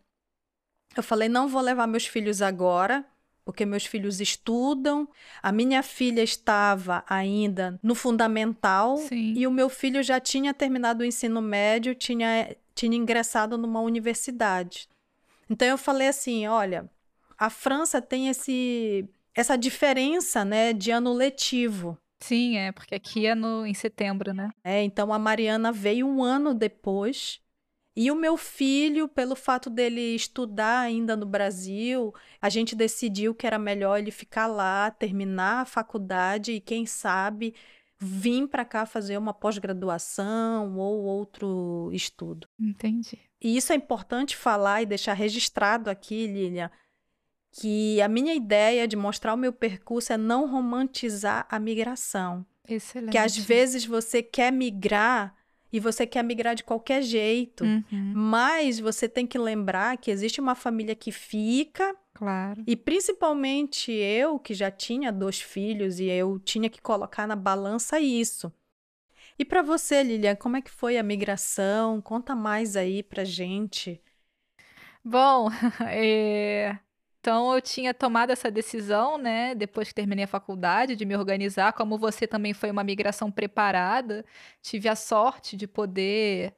[0.96, 3.07] Eu falei, não vou levar meus filhos agora,
[3.51, 5.09] porque meus filhos estudam.
[5.43, 9.35] A minha filha estava ainda no fundamental Sim.
[9.37, 14.89] e o meu filho já tinha terminado o ensino médio, tinha, tinha ingressado numa universidade.
[15.49, 16.89] Então eu falei assim, olha,
[17.37, 21.99] a França tem esse essa diferença, né, de ano letivo.
[22.21, 24.51] Sim, é, porque aqui é no, em setembro, né?
[24.63, 27.41] É, então a Mariana veio um ano depois.
[27.96, 33.46] E o meu filho, pelo fato dele estudar ainda no Brasil, a gente decidiu que
[33.46, 37.55] era melhor ele ficar lá, terminar a faculdade e, quem sabe,
[37.98, 42.48] vir para cá fazer uma pós-graduação ou outro estudo.
[42.59, 43.18] Entendi.
[43.42, 46.70] E isso é importante falar e deixar registrado aqui, Lilian,
[47.53, 52.46] que a minha ideia de mostrar o meu percurso é não romantizar a migração.
[52.68, 53.11] Excelente.
[53.11, 55.35] Que às vezes você quer migrar
[55.72, 60.40] e você quer migrar de qualquer jeito, Uhum, mas você tem que lembrar que existe
[60.40, 62.62] uma família que fica, claro.
[62.66, 68.00] e principalmente eu, que já tinha dois filhos e eu tinha que colocar na balança
[68.00, 68.52] isso.
[69.38, 72.00] E para você, Lilian, como é que foi a migração?
[72.00, 74.02] Conta mais aí pra gente.
[75.04, 75.48] Bom,
[75.88, 76.78] é,
[77.20, 81.72] então eu tinha tomado essa decisão, né, depois que terminei a faculdade, de me organizar.
[81.74, 84.24] Como você também foi uma migração preparada,
[84.62, 86.54] tive a sorte de poder.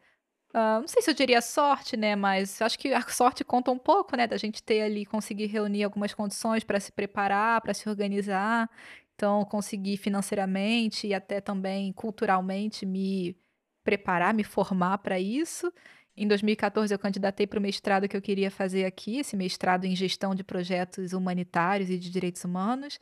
[0.54, 3.78] ah, não sei se eu diria sorte, né, mas acho que a sorte conta um
[3.78, 7.88] pouco, né, da gente ter ali, conseguir reunir algumas condições para se preparar, para se
[7.88, 8.70] organizar.
[9.14, 13.36] Então, conseguir financeiramente e até também culturalmente me
[13.84, 15.72] preparar, me formar para isso.
[16.16, 19.96] Em 2014, eu candidatei para o mestrado que eu queria fazer aqui, esse mestrado em
[19.96, 22.98] gestão de projetos humanitários e de direitos humanos.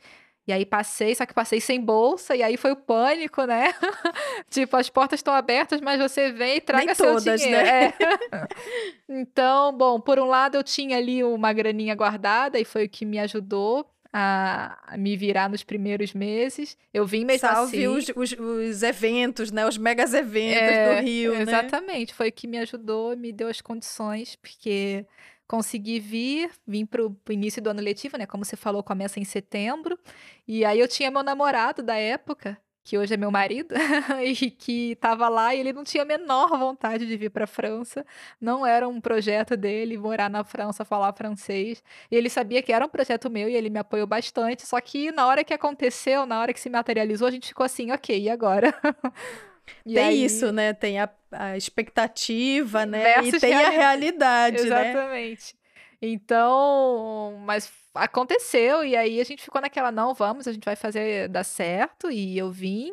[0.47, 3.65] E aí passei, só que passei sem bolsa, e aí foi o pânico, né?
[4.49, 7.63] tipo, as portas estão abertas, mas você vem e traga Nem seu todas, dinheiro.
[7.63, 7.85] Né?
[7.87, 8.47] É.
[9.21, 13.05] então, bom, por um lado eu tinha ali uma graninha guardada, e foi o que
[13.05, 16.77] me ajudou a, me virar nos primeiros meses.
[16.93, 17.87] Eu vim mesmo Salve assim.
[17.87, 19.65] Os, os, os, eventos, né?
[19.65, 21.45] Os megas eventos é, do Rio, exatamente.
[21.45, 21.59] né?
[21.61, 22.13] Exatamente.
[22.13, 25.05] Foi o que me ajudou, me deu as condições, porque
[25.47, 28.25] consegui vir, vim para o início do ano letivo, né?
[28.25, 29.97] Como você falou, começa em setembro.
[30.47, 33.75] E aí eu tinha meu namorado da época, que hoje é meu marido,
[34.23, 37.47] e que estava lá e ele não tinha a menor vontade de vir para a
[37.47, 38.05] França.
[38.39, 41.83] Não era um projeto dele morar na França, falar francês.
[42.09, 44.65] E ele sabia que era um projeto meu e ele me apoiou bastante.
[44.65, 47.91] Só que na hora que aconteceu, na hora que se materializou, a gente ficou assim,
[47.91, 48.73] ok, e agora?
[49.85, 50.25] E tem aí...
[50.25, 50.73] isso, né?
[50.73, 53.03] Tem a, a expectativa, né?
[53.15, 54.91] Versus e tem a realidade, né?
[54.91, 55.55] Exatamente.
[56.01, 61.27] Então, mas aconteceu e aí a gente ficou naquela não, vamos, a gente vai fazer
[61.29, 62.91] dar certo e eu vim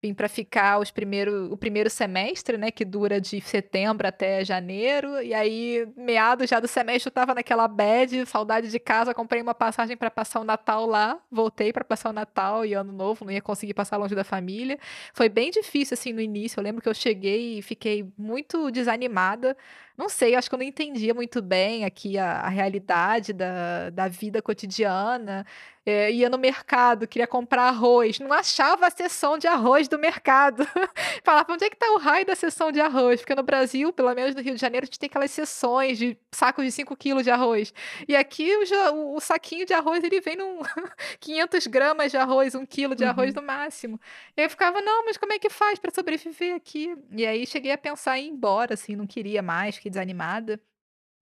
[0.00, 5.20] Vim para ficar os primeiro, o primeiro semestre, né, que dura de setembro até janeiro,
[5.20, 9.54] e aí, meados já do semestre, eu tava naquela bad, saudade de casa, comprei uma
[9.54, 13.32] passagem para passar o Natal lá, voltei para passar o Natal e Ano Novo, não
[13.32, 14.78] ia conseguir passar longe da família.
[15.12, 19.56] Foi bem difícil, assim, no início, eu lembro que eu cheguei e fiquei muito desanimada,
[19.98, 24.06] não sei, acho que eu não entendia muito bem aqui a, a realidade da, da
[24.06, 25.44] vida cotidiana,
[25.88, 30.68] é, ia no mercado, queria comprar arroz, não achava a seção de arroz do mercado.
[31.24, 33.20] Falava, onde é que está o raio da seção de arroz?
[33.20, 36.14] Porque no Brasil, pelo menos no Rio de Janeiro, a gente tem aquelas seções de
[36.30, 37.72] sacos de 5 quilos de arroz.
[38.06, 40.60] E aqui o, o, o, saquinho de arroz, ele vem num
[41.20, 43.40] 500 gramas de arroz, um quilo de arroz uhum.
[43.40, 43.98] no máximo.
[44.36, 46.94] E eu ficava, não, mas como é que faz para sobreviver aqui?
[47.12, 50.60] E aí cheguei a pensar em ir embora, assim, não queria mais, desanimada.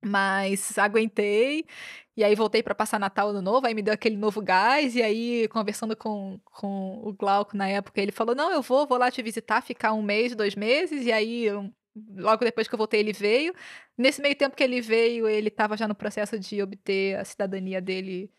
[0.05, 1.66] Mas aguentei.
[2.16, 5.02] E aí voltei para passar Natal Ano Novo, aí me deu aquele novo gás, e
[5.02, 9.11] aí conversando com, com o Glauco na época, ele falou: Não, eu vou, vou lá
[9.11, 11.46] te visitar, ficar um mês, dois meses, e aí
[12.16, 13.55] logo depois que eu voltei, ele veio.
[13.96, 17.81] Nesse meio tempo que ele veio, ele estava já no processo de obter a cidadania
[17.81, 18.31] dele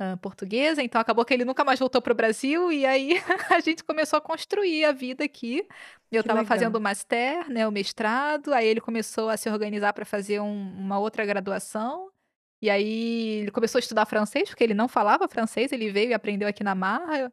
[0.00, 3.14] uh, portuguesa, então acabou que ele nunca mais voltou para o Brasil, e aí
[3.50, 5.66] a gente começou a construir a vida aqui.
[6.10, 10.04] Eu estava fazendo o master, né, o mestrado, aí ele começou a se organizar para
[10.04, 12.10] fazer um, uma outra graduação.
[12.60, 16.14] E aí ele começou a estudar francês, porque ele não falava francês, ele veio e
[16.14, 17.32] aprendeu aqui na Marra.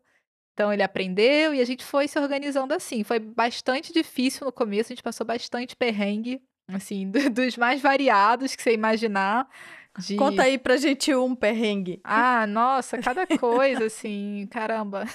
[0.53, 3.03] Então ele aprendeu e a gente foi se organizando assim.
[3.03, 8.63] Foi bastante difícil no começo, a gente passou bastante perrengue, assim, dos mais variados que
[8.63, 9.47] você imaginar.
[9.97, 10.15] De...
[10.15, 11.99] Conta aí pra gente um perrengue.
[12.03, 15.05] Ah, nossa, cada coisa, assim, caramba.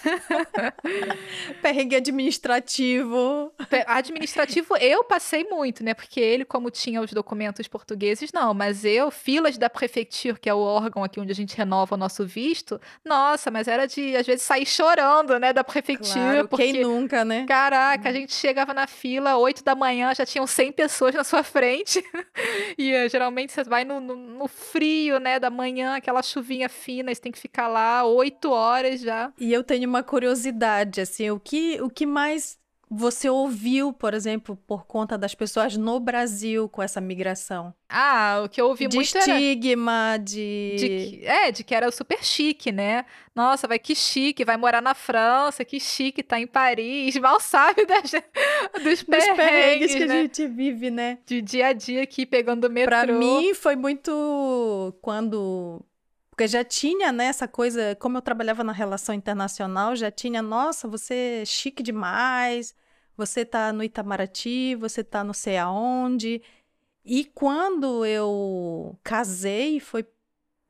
[1.62, 3.52] perrengue administrativo.
[3.86, 5.94] Administrativo eu passei muito, né?
[5.94, 8.52] Porque ele, como tinha os documentos portugueses, não.
[8.52, 11.98] Mas eu, filas da prefeitura, que é o órgão aqui onde a gente renova o
[11.98, 16.12] nosso visto, nossa, mas era de, às vezes, sair chorando, né, da prefeitura.
[16.12, 17.46] Claro, porque, quem nunca, né?
[17.46, 18.18] Caraca, a uhum.
[18.18, 22.04] gente chegava na fila, 8 da manhã, já tinham 100 pessoas na sua frente.
[22.76, 27.14] e eh, geralmente você vai no, no, no frio, né, da manhã, aquela chuvinha fina,
[27.14, 29.32] você tem que ficar lá oito horas já.
[29.38, 32.58] E eu tenho uma curiosidade, assim, o que, o que mais
[32.90, 37.74] você ouviu, por exemplo, por conta das pessoas no Brasil com essa migração?
[37.88, 40.18] Ah, o que eu ouvi de muito estigma, era...
[40.18, 40.76] de...
[40.76, 41.26] de...
[41.26, 43.04] É, de que era super chique, né?
[43.34, 47.16] Nossa, vai que chique, vai morar na França, que chique, tá em Paris.
[47.16, 48.10] Mal sabe das...
[48.82, 50.14] dos perrengues, perrengues que né?
[50.14, 51.18] a gente vive, né?
[51.24, 52.90] De dia a dia aqui, pegando o metrô.
[52.90, 54.94] Pra mim, foi muito...
[55.00, 55.84] Quando
[56.34, 60.88] porque já tinha, né, essa coisa, como eu trabalhava na relação internacional, já tinha, nossa,
[60.88, 62.74] você é chique demais,
[63.16, 66.42] você tá no Itamaraty, você tá não sei aonde.
[67.04, 70.04] E quando eu casei, foi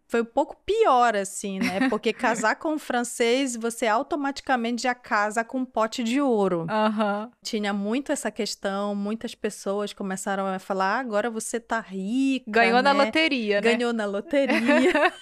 [0.07, 1.89] foi um pouco pior, assim, né?
[1.89, 6.67] Porque casar com um francês, você automaticamente já casa com um pote de ouro.
[6.71, 7.31] Uhum.
[7.43, 12.51] Tinha muito essa questão, muitas pessoas começaram a falar: ah, agora você tá rica.
[12.51, 12.93] Ganhou né?
[12.93, 13.75] na loteria, né?
[13.75, 15.13] Ganhou na loteria.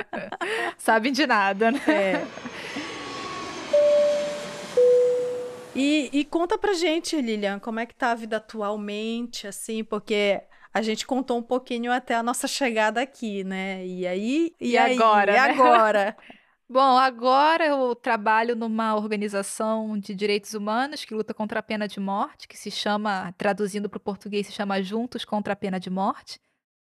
[0.78, 1.80] Sabem de nada, né?
[1.88, 2.26] É.
[5.74, 10.42] E, e, conta pra gente, Lilian, como é que tá a vida atualmente, assim, porque
[10.72, 13.86] a gente contou um pouquinho até a nossa chegada aqui, né?
[13.86, 14.54] E aí.
[14.60, 15.32] E, e aí, agora?
[15.32, 15.40] E né?
[15.40, 16.16] agora?
[16.68, 21.98] Bom, agora eu trabalho numa organização de direitos humanos que luta contra a pena de
[21.98, 25.90] morte, que se chama, traduzindo para o português, se chama Juntos contra a Pena de
[25.90, 26.40] Morte.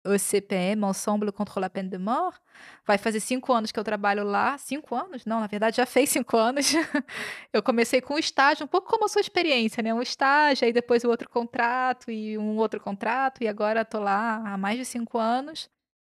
[0.04, 2.42] O CPM, Ensemble contre la peine de mort.
[2.86, 4.58] Vai fazer cinco anos que eu trabalho lá.
[4.58, 5.26] Cinco anos?
[5.26, 6.74] Não, na verdade já fez cinco anos.
[7.54, 9.94] eu comecei com um estágio, um pouco como a sua experiência, né?
[9.94, 14.42] Um estágio, aí depois o outro contrato e um outro contrato, e agora estou lá
[14.46, 15.70] há mais de cinco anos.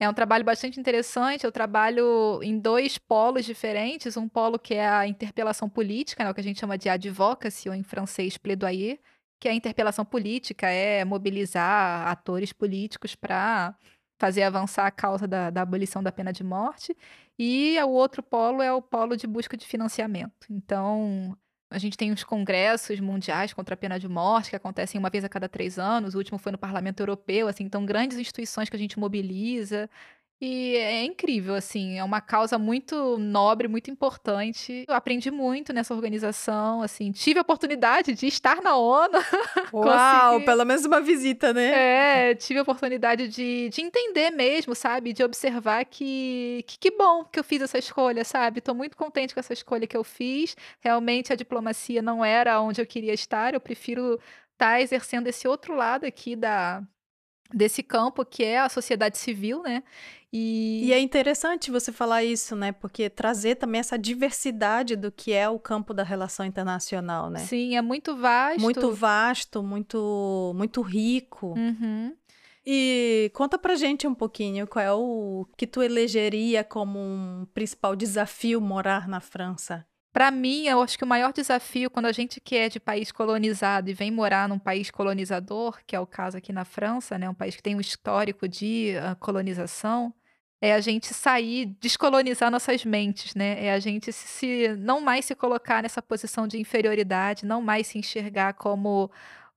[0.03, 1.45] É um trabalho bastante interessante.
[1.45, 4.17] Eu trabalho em dois polos diferentes.
[4.17, 7.69] Um polo que é a interpelação política, né, o que a gente chama de advocacy,
[7.69, 8.99] ou em francês, plaidoyer,
[9.43, 13.75] que a interpelação política, é mobilizar atores políticos para
[14.17, 16.97] fazer avançar a causa da, da, abolição da pena de morte.
[17.37, 20.47] E o outro polo é o polo de busca de financiamento.
[20.49, 21.37] Então,
[21.69, 25.25] a gente tem os congressos mundiais contra a pena de morte, que acontecem uma vez
[25.25, 26.15] a cada três anos.
[26.15, 29.91] O último foi no Parlamento Europeu, assim, então grandes instituições que a gente mobiliza.
[30.45, 34.85] E é incrível, assim, é uma causa muito nobre, muito importante.
[34.89, 39.19] Eu aprendi muito nessa organização, assim, tive a oportunidade de estar na ONU.
[39.73, 42.31] Uau, pelo menos uma visita, né?
[42.31, 45.13] É, tive a oportunidade de, de entender mesmo, sabe?
[45.13, 48.61] De observar que, que que bom que eu fiz essa escolha, sabe?
[48.61, 50.57] Tô muito contente com essa escolha que eu fiz.
[50.81, 54.15] Realmente a diplomacia não era onde eu queria estar, eu prefiro
[54.55, 56.83] estar tá exercendo esse outro lado aqui da
[57.53, 59.83] desse campo que é a sociedade civil, né?
[60.33, 60.87] E...
[60.87, 60.93] e...
[60.93, 62.73] é interessante você falar isso, né?
[62.73, 67.41] Porque trazer também essa diversidade do que é o campo da relação internacional, né?
[67.41, 68.61] Sim, é muito vasto.
[68.61, 71.49] Muito vasto, muito, muito rico.
[71.49, 72.15] Uhum.
[72.65, 77.97] E conta pra gente um pouquinho qual é o que tu elegeria como um principal
[77.97, 79.85] desafio morar na França.
[80.13, 83.11] Para mim, eu acho que o maior desafio quando a gente que é de país
[83.11, 87.29] colonizado e vem morar num país colonizador, que é o caso aqui na França, né,
[87.31, 90.15] um país que tem um histórico de uh, colonização,
[90.61, 93.65] é a gente sair, descolonizar nossas mentes, né?
[93.67, 97.89] É a gente se, se, não mais se colocar nessa posição de inferioridade, não mais
[97.89, 99.11] se enxergar como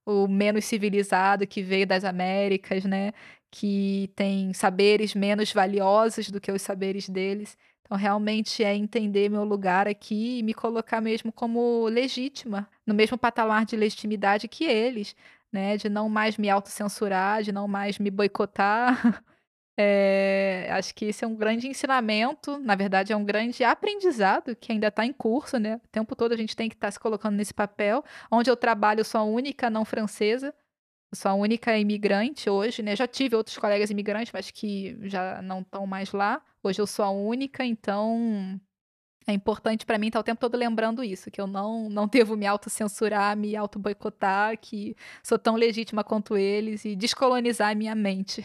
[0.04, 3.12] o menos civilizado que veio das Américas, né?
[3.50, 7.56] Que tem saberes menos valiosos do que os saberes deles.
[7.86, 13.16] Então, realmente é entender meu lugar aqui e me colocar mesmo como legítima, no mesmo
[13.16, 15.14] patamar de legitimidade que eles,
[15.52, 15.76] né?
[15.76, 19.24] De não mais me autocensurar, de não mais me boicotar.
[19.78, 24.72] É, acho que esse é um grande ensinamento, na verdade, é um grande aprendizado que
[24.72, 25.76] ainda está em curso, né?
[25.76, 28.02] O tempo todo a gente tem que estar tá se colocando nesse papel.
[28.30, 30.54] Onde eu trabalho, sou a única não francesa,
[31.16, 32.94] sou a única imigrante hoje, né?
[32.94, 36.42] Já tive outros colegas imigrantes, mas que já não estão mais lá.
[36.62, 38.60] Hoje eu sou a única, então
[39.26, 42.06] é importante para mim estar tá o tempo todo lembrando isso, que eu não, não
[42.06, 47.94] devo me autocensurar, me auto-boicotar, que sou tão legítima quanto eles e descolonizar a minha
[47.94, 48.44] mente.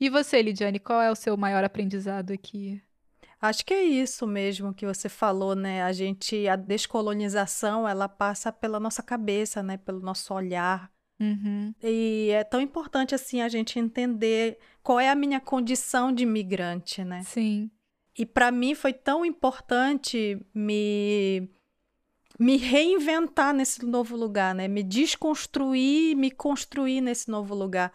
[0.00, 2.80] E você, Lidiane, qual é o seu maior aprendizado aqui?
[3.40, 5.82] Acho que é isso mesmo que você falou, né?
[5.82, 9.76] A gente, a descolonização, ela passa pela nossa cabeça, né?
[9.76, 10.91] Pelo nosso olhar.
[11.22, 11.72] Uhum.
[11.80, 17.04] E é tão importante assim a gente entender qual é a minha condição de imigrante,
[17.04, 17.22] né?
[17.22, 17.70] Sim.
[18.18, 21.48] E para mim foi tão importante me
[22.38, 24.66] me reinventar nesse novo lugar, né?
[24.66, 27.92] Me desconstruir, me construir nesse novo lugar.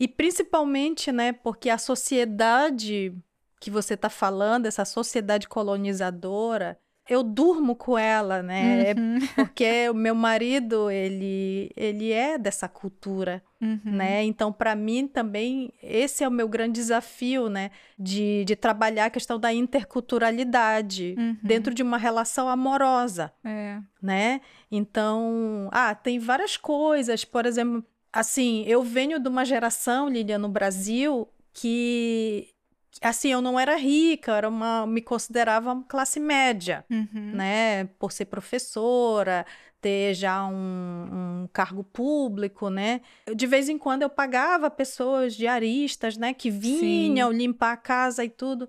[0.00, 3.14] E principalmente, né, porque a sociedade
[3.60, 6.78] que você está falando, essa sociedade colonizadora,
[7.08, 8.92] eu durmo com ela, né?
[8.96, 9.18] Uhum.
[9.36, 13.80] Porque o meu marido, ele, ele é dessa cultura, uhum.
[13.84, 14.24] né?
[14.24, 17.70] Então, para mim também, esse é o meu grande desafio, né?
[17.98, 21.36] De, de trabalhar a questão da interculturalidade uhum.
[21.42, 23.78] dentro de uma relação amorosa, é.
[24.02, 24.40] né?
[24.70, 30.48] Então, ah, tem várias coisas, por exemplo, assim, eu venho de uma geração, Lilian, no
[30.48, 32.48] Brasil, que
[33.00, 37.32] assim, eu não era rica, era uma, me considerava classe média, uhum.
[37.34, 37.84] né?
[37.98, 39.46] Por ser professora,
[39.80, 40.52] ter já um,
[41.42, 43.00] um, cargo público, né?
[43.34, 46.34] De vez em quando eu pagava pessoas diaristas, né?
[46.34, 47.36] Que vinham Sim.
[47.36, 48.68] limpar a casa e tudo.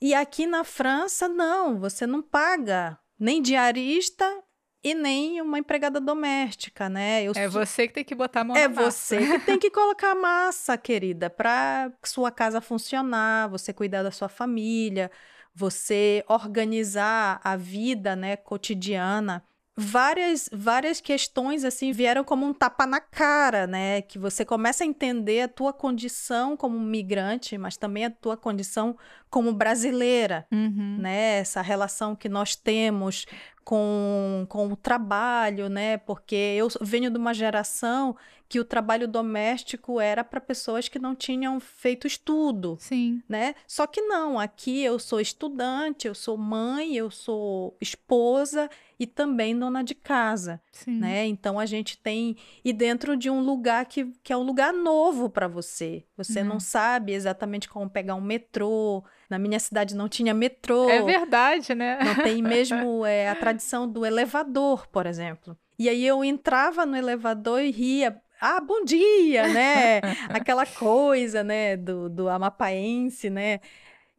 [0.00, 4.42] E aqui na França, não, você não paga nem diarista
[4.86, 7.24] e nem uma empregada doméstica, né?
[7.24, 9.16] Eu é você que tem que botar a mão é na massa.
[9.16, 14.12] É você que tem que colocar massa, querida, para sua casa funcionar, você cuidar da
[14.12, 15.10] sua família,
[15.52, 19.42] você organizar a vida, né, cotidiana
[19.76, 24.00] várias várias questões assim vieram como um tapa na cara, né?
[24.00, 28.96] Que você começa a entender a tua condição como migrante, mas também a tua condição
[29.28, 30.96] como brasileira, uhum.
[30.98, 31.38] né?
[31.38, 33.26] Essa relação que nós temos
[33.66, 35.98] com, com o trabalho, né?
[35.98, 38.16] Porque eu venho de uma geração
[38.48, 42.76] que o trabalho doméstico era para pessoas que não tinham feito estudo.
[42.80, 43.20] Sim.
[43.28, 43.54] Né?
[43.66, 49.58] Só que não, aqui eu sou estudante, eu sou mãe, eu sou esposa e também
[49.58, 50.98] dona de casa, Sim.
[51.00, 51.26] né?
[51.26, 55.28] Então a gente tem e dentro de um lugar que, que é um lugar novo
[55.28, 56.04] para você.
[56.16, 56.46] Você Uhum.
[56.46, 59.04] não sabe exatamente como pegar um metrô.
[59.28, 60.88] Na minha cidade não tinha metrô.
[60.88, 61.98] É verdade, né?
[62.02, 65.56] Não tem mesmo é, a tradição do elevador, por exemplo.
[65.78, 68.18] E aí eu entrava no elevador e ria.
[68.40, 70.00] Ah, bom dia, né?
[70.28, 73.60] Aquela coisa, né, do, do amapaense, né?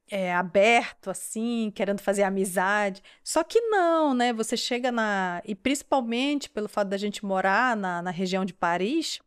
[0.10, 3.04] É, aberto, assim, querendo fazer amizade.
[3.24, 4.32] Só que não, né?
[4.34, 5.42] Você chega na.
[5.46, 9.20] E principalmente pelo fato da gente morar na, na região de Paris,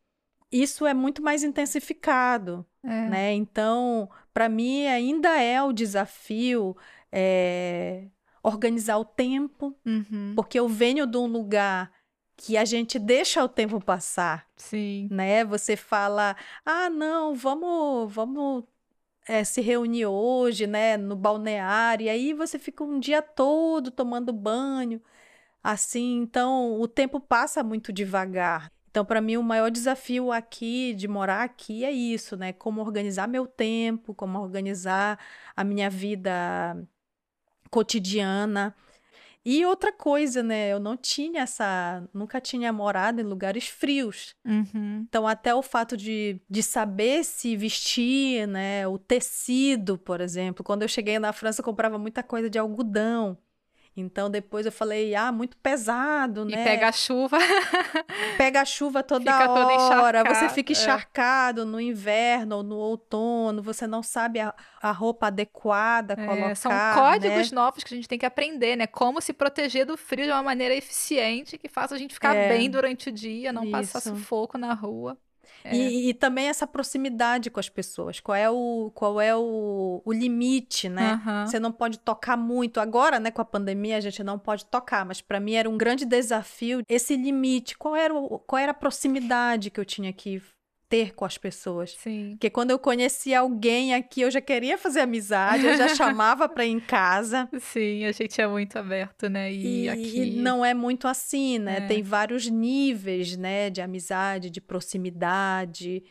[0.50, 2.88] isso é muito mais intensificado É.
[2.88, 3.32] né?
[3.34, 6.74] Então, para mim ainda é o desafio
[7.12, 8.06] é,
[8.42, 10.32] organizar o tempo, Uhum.
[10.34, 11.92] porque eu venho de um lugar
[12.40, 15.08] que a gente deixa o tempo passar, Sim.
[15.10, 15.44] né?
[15.44, 16.34] Você fala,
[16.64, 18.64] ah, não, vamos, vamos
[19.28, 24.32] é, se reunir hoje, né, no balneário, e aí você fica um dia todo tomando
[24.32, 25.02] banho,
[25.62, 28.72] assim, então o tempo passa muito devagar.
[28.90, 32.54] Então, para mim, o maior desafio aqui, de morar aqui, é isso, né?
[32.54, 35.18] Como organizar meu tempo, como organizar
[35.54, 36.74] a minha vida
[37.70, 38.74] cotidiana.
[39.44, 40.70] E outra coisa, né?
[40.70, 42.06] Eu não tinha essa.
[42.12, 44.34] Nunca tinha morado em lugares frios.
[44.44, 45.04] Uhum.
[45.08, 48.86] Então, até o fato de, de saber se vestir, né?
[48.86, 50.62] O tecido, por exemplo.
[50.62, 53.38] Quando eu cheguei na França, eu comprava muita coisa de algodão.
[53.96, 56.64] Então, depois eu falei, ah, muito pesado, E né?
[56.64, 57.36] pega a chuva.
[58.38, 59.58] Pega a chuva toda Fica todo
[60.00, 60.74] hora, você encharcado, fica é.
[60.74, 66.54] encharcado no inverno ou no outono, você não sabe a, a roupa adequada É, colocar,
[66.54, 66.92] são né?
[66.94, 68.86] códigos novos que a gente tem que aprender, né?
[68.86, 72.48] Como se proteger do frio de uma maneira eficiente que faça a gente ficar É.
[72.48, 74.10] bem durante o dia, não passar Isso.
[74.16, 75.18] sufoco na rua.
[75.64, 75.74] É.
[75.74, 78.20] E, e também essa proximidade com as pessoas.
[78.20, 81.12] Qual é o, qual é o, o limite, né?
[81.12, 81.46] Aham.
[81.46, 82.80] Você não pode tocar muito.
[82.80, 85.76] Agora, né, com a pandemia, a gente não pode tocar, mas para mim era um
[85.76, 87.76] grande desafio esse limite.
[87.76, 90.42] Qual era, o, qual era a proximidade que eu tinha que
[90.90, 91.92] ter com as pessoas?
[91.92, 92.30] Sim.
[92.32, 96.66] Porque quando eu conhecia alguém aqui, eu já queria fazer amizade, eu já chamava para
[96.66, 97.48] ir em casa.
[97.60, 99.52] Sim, a gente é muito aberto, né?
[99.52, 100.30] E, E, aqui.
[100.32, 101.78] não é muito assim, né?
[101.78, 101.86] É.
[101.86, 106.02] Tem vários níveis, né, de amizade, de proximidade.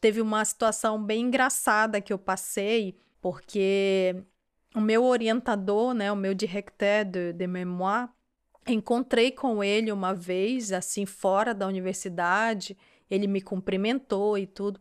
[0.00, 4.14] Teve uma situação bem engraçada que eu passei, porque
[4.76, 8.08] o meu orientador, né, o meu directeur de, de mémoire,
[8.68, 12.76] encontrei com ele uma vez, assim, fora da universidade,
[13.10, 14.80] ele me cumprimentou e tudo.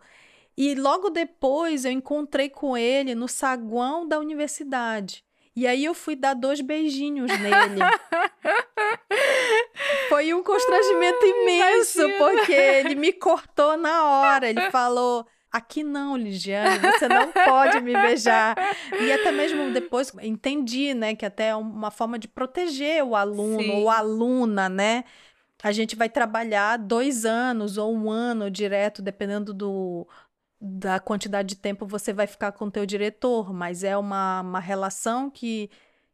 [0.58, 5.24] E logo depois eu encontrei com ele no saguão da universidade.
[5.56, 7.80] E aí eu fui dar dois beijinhos nele.
[10.08, 12.18] Foi um constrangimento imenso, imagino.
[12.18, 14.50] porque ele me cortou na hora.
[14.50, 18.56] Ele falou: Aqui não, Ligiane, você não pode me beijar.
[19.02, 23.60] E até mesmo depois entendi, né, que até é uma forma de proteger o aluno
[23.60, 23.72] Sim.
[23.72, 25.04] ou a aluna, né?
[25.62, 30.08] A gente vai trabalhar dois anos ou um ano direto, dependendo do,
[30.60, 34.60] da quantidade de tempo você vai ficar com o teu diretor, mas é uma, uma
[34.60, 35.70] relação que,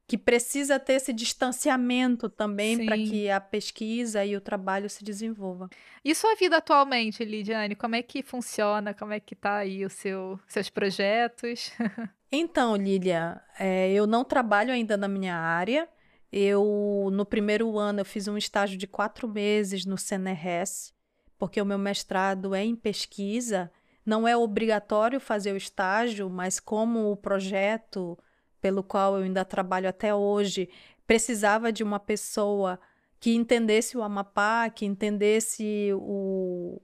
[0.08, 5.70] que precisa ter esse distanciamento também para que a pesquisa e o trabalho se desenvolva.
[6.04, 8.94] E sua vida atualmente, Lidiane, como é que funciona?
[8.94, 11.72] Como é que tá aí os seu, seus projetos?
[12.32, 15.88] Então, Lilia, é, eu não trabalho ainda na minha área.
[16.32, 20.94] Eu, no primeiro ano, eu fiz um estágio de quatro meses no CNRS,
[21.38, 23.72] porque o meu mestrado é em pesquisa.
[24.06, 28.18] Não é obrigatório fazer o estágio, mas como o projeto
[28.62, 30.70] pelo qual eu ainda trabalho até hoje
[31.06, 32.80] precisava de uma pessoa
[33.20, 36.82] que entendesse o Amapá, que entendesse o,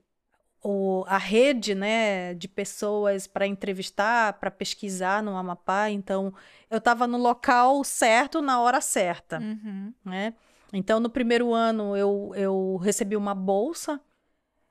[0.62, 5.90] o, a rede né, de pessoas para entrevistar, para pesquisar no Amapá.
[5.90, 6.32] Então,
[6.70, 9.38] eu estava no local certo, na hora certa.
[9.38, 9.92] Uhum.
[10.04, 10.34] Né?
[10.72, 14.00] Então, no primeiro ano, eu, eu recebi uma bolsa,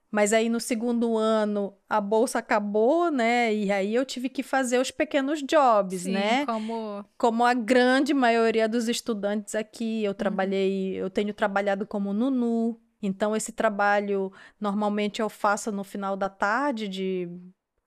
[0.09, 3.53] mas aí no segundo ano a bolsa acabou, né?
[3.53, 6.45] E aí eu tive que fazer os pequenos jobs, Sim, né?
[6.45, 12.77] como Como a grande maioria dos estudantes aqui, eu trabalhei, eu tenho trabalhado como Nunu.
[13.01, 17.29] Então, esse trabalho normalmente eu faço no final da tarde, de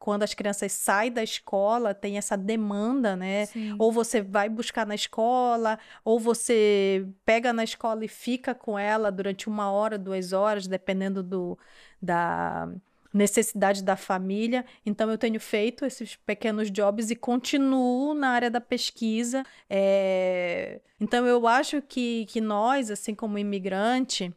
[0.04, 3.46] quando as crianças saem da escola, tem essa demanda, né?
[3.46, 3.74] Sim.
[3.78, 9.10] Ou você vai buscar na escola, ou você pega na escola e fica com ela
[9.10, 11.58] durante uma hora, duas horas, dependendo do,
[12.02, 12.68] da
[13.14, 14.66] necessidade da família.
[14.84, 19.42] Então, eu tenho feito esses pequenos jobs e continuo na área da pesquisa.
[19.70, 24.34] É, Então, eu acho que, que nós, assim como imigrante,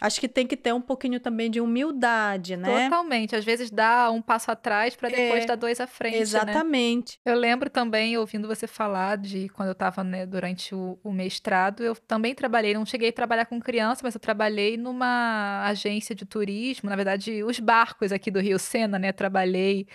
[0.00, 2.84] Acho que tem que ter um pouquinho também de humildade, né?
[2.84, 3.36] Totalmente.
[3.36, 6.14] Às vezes dá um passo atrás para depois é, dar dois à frente.
[6.14, 6.20] Né?
[6.20, 7.20] Exatamente.
[7.24, 7.32] Né?
[7.32, 11.82] Eu lembro também, ouvindo você falar de quando eu estava né, durante o, o, mestrado,
[11.82, 16.24] eu também trabalhei, não cheguei a trabalhar com criança, mas eu trabalhei numa agência de
[16.24, 19.12] turismo, na verdade, os barcos aqui do Rio Sena, né?
[19.12, 19.86] Trabalhei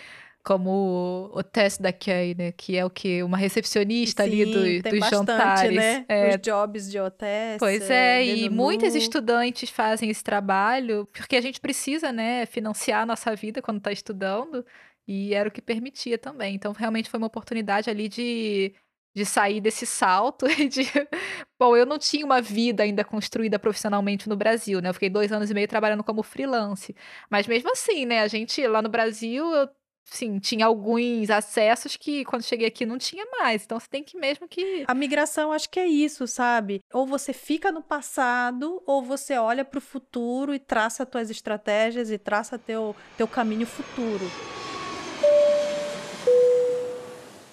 [0.46, 2.52] como o teste da Kay, né?
[2.52, 3.20] Que é o que?
[3.20, 5.76] Uma recepcionista Sim, ali do, tem dos bastante, jantares.
[5.76, 6.04] Né?
[6.08, 6.28] É.
[6.28, 7.58] Os jobs de hotéis.
[7.58, 13.02] Pois é, é e muitos estudantes fazem esse trabalho porque a gente precisa, né, financiar
[13.02, 14.64] a nossa vida quando está estudando.
[15.08, 16.54] E era o que permitia também.
[16.54, 18.72] Então, realmente foi uma oportunidade ali de,
[19.16, 20.84] de sair desse salto e de.
[21.58, 24.90] Bom, eu não tinha uma vida ainda construída profissionalmente no Brasil, né?
[24.90, 26.94] Eu fiquei dois anos e meio trabalhando como freelance.
[27.28, 28.20] Mas mesmo assim, né?
[28.20, 29.68] A gente lá no Brasil, eu
[30.06, 33.64] sim, tinha alguns acessos que quando cheguei aqui não tinha mais.
[33.64, 34.84] Então você tem que mesmo que.
[34.86, 36.80] A migração acho que é isso, sabe?
[36.92, 41.30] Ou você fica no passado, ou você olha para o futuro e traça as tuas
[41.30, 44.24] estratégias e traça teu, teu caminho futuro.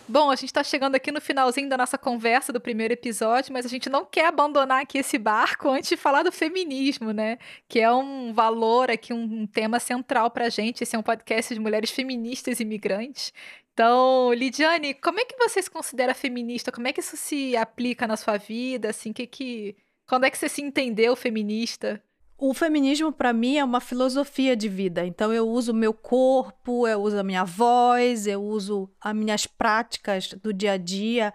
[0.07, 3.65] Bom, a gente está chegando aqui no finalzinho da nossa conversa do primeiro episódio, mas
[3.65, 7.37] a gente não quer abandonar aqui esse barco antes de falar do feminismo, né?
[7.69, 10.83] Que é um valor aqui, um tema central para a gente.
[10.83, 13.33] Esse é um podcast de mulheres feministas imigrantes.
[13.73, 16.71] Então, Lidiane, como é que você se considera feminista?
[16.71, 18.89] Como é que isso se aplica na sua vida?
[18.89, 19.75] Assim, que que...
[20.05, 22.03] Quando é que você se entendeu feminista?
[22.37, 25.05] O feminismo, para mim, é uma filosofia de vida.
[25.05, 29.47] Então, eu uso o meu corpo, eu uso a minha voz, eu uso as minhas
[29.47, 31.33] práticas do dia a dia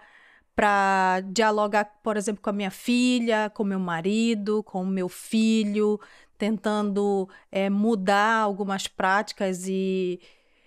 [0.59, 6.01] para dialogar, por exemplo, com a minha filha, com meu marido, com o meu filho,
[6.37, 10.21] tentando é, mudar algumas práticas e,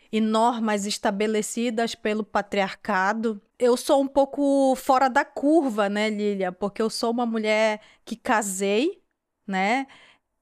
[0.10, 3.42] e normas estabelecidas pelo patriarcado.
[3.60, 6.54] Eu sou um pouco fora da curva, né, Lilia?
[6.54, 9.02] Porque eu sou uma mulher que casei,
[9.46, 9.88] né?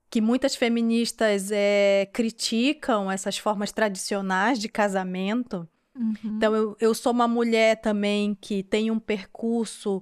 [0.10, 5.68] Que muitas feministas é, criticam essas formas tradicionais de casamento.
[5.95, 6.16] Uhum.
[6.24, 10.01] Então, eu, eu sou uma mulher também que tem um percurso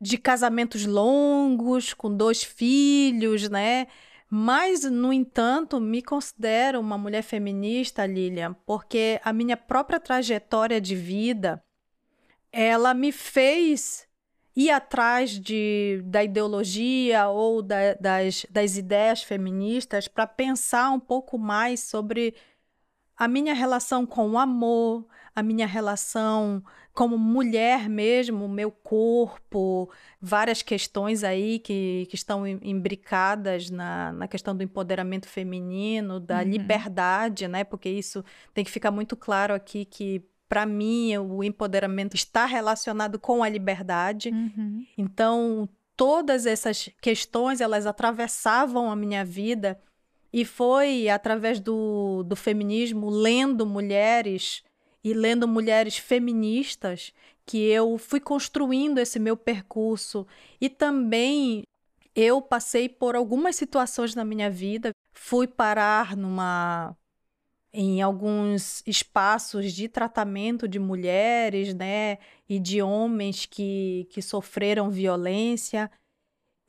[0.00, 3.86] de casamentos longos, com dois filhos, né?
[4.28, 10.96] Mas, no entanto, me considero uma mulher feminista, Lilian, porque a minha própria trajetória de
[10.96, 11.62] vida,
[12.52, 14.05] ela me fez
[14.56, 21.38] ir atrás de, da ideologia ou da, das, das ideias feministas para pensar um pouco
[21.38, 22.34] mais sobre
[23.14, 29.90] a minha relação com o amor, a minha relação como mulher mesmo, o meu corpo,
[30.18, 36.44] várias questões aí que, que estão imbricadas na, na questão do empoderamento feminino, da uhum.
[36.44, 37.64] liberdade, né?
[37.64, 43.18] Porque isso tem que ficar muito claro aqui que para mim, o empoderamento está relacionado
[43.18, 44.30] com a liberdade.
[44.30, 44.86] Uhum.
[44.96, 49.80] Então, todas essas questões, elas atravessavam a minha vida
[50.32, 54.62] e foi através do, do feminismo, lendo mulheres
[55.02, 57.12] e lendo mulheres feministas,
[57.44, 60.26] que eu fui construindo esse meu percurso.
[60.60, 61.62] E também
[62.14, 66.96] eu passei por algumas situações na minha vida, fui parar numa
[67.78, 72.16] em alguns espaços de tratamento de mulheres, né,
[72.48, 75.90] e de homens que, que sofreram violência.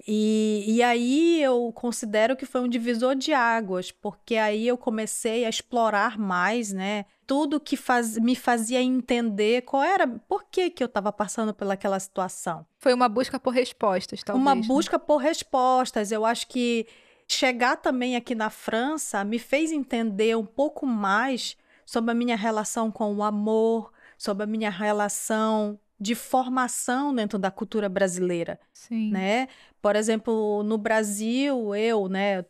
[0.06, 5.46] E, e aí eu considero que foi um divisor de águas, porque aí eu comecei
[5.46, 10.84] a explorar mais, né, tudo que faz, me fazia entender qual era, por que, que
[10.84, 12.66] eu estava passando pelaquela situação.
[12.80, 14.42] Foi uma busca por respostas, talvez.
[14.42, 14.62] Uma né?
[14.68, 16.12] busca por respostas.
[16.12, 16.86] Eu acho que
[17.28, 22.92] chegar também aqui na França me fez entender um pouco mais sobre a minha relação
[22.92, 29.12] com o amor, sobre a minha relação de formação dentro da cultura brasileira, Sim.
[29.12, 29.48] né?
[29.82, 32.46] Por exemplo, no Brasil, eu, né,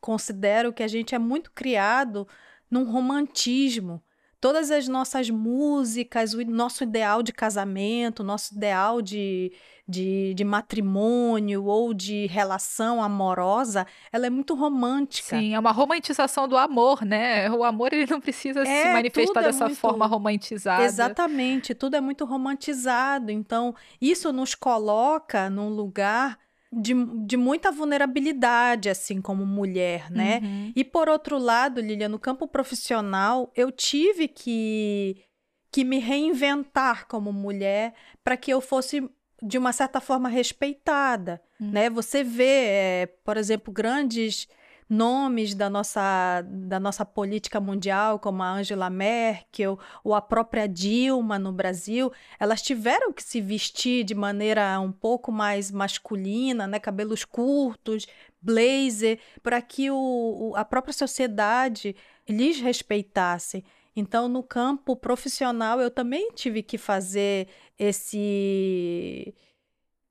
[0.00, 2.26] considero que a gente é muito criado
[2.70, 4.02] num romantismo,
[4.42, 9.52] todas as nossas músicas, o nosso ideal de casamento, nosso ideal de,
[9.86, 15.38] de, de, matrimônio ou de relação amorosa, ela é muito romântica.
[15.38, 17.48] Sim, é uma romantização do amor, né?
[17.52, 19.78] O amor ele não precisa é, se manifestar é dessa muito...
[19.78, 20.82] forma romantizada.
[20.82, 23.30] Exatamente, tudo é muito romantizado.
[23.30, 26.36] Então, isso nos coloca num lugar
[26.72, 26.94] de,
[27.26, 30.40] de muita vulnerabilidade, assim, como mulher, né?
[30.42, 30.72] Uhum.
[30.74, 35.22] E por outro lado, Lilia, no campo profissional, eu tive que,
[35.70, 37.92] que me reinventar como mulher
[38.24, 39.06] para que eu fosse,
[39.42, 41.70] de uma certa forma, respeitada, uhum.
[41.70, 41.90] né?
[41.90, 44.48] Você vê, é, por exemplo, grandes
[44.88, 51.38] nomes da nossa, da nossa política mundial, como a Angela Merkel ou a própria Dilma
[51.38, 56.78] no Brasil, elas tiveram que se vestir de maneira um pouco mais masculina, né?
[56.78, 58.06] cabelos curtos,
[58.40, 61.96] blazer, para que o, o, a própria sociedade
[62.28, 63.64] lhes respeitasse.
[63.94, 69.34] Então, no campo profissional, eu também tive que fazer esse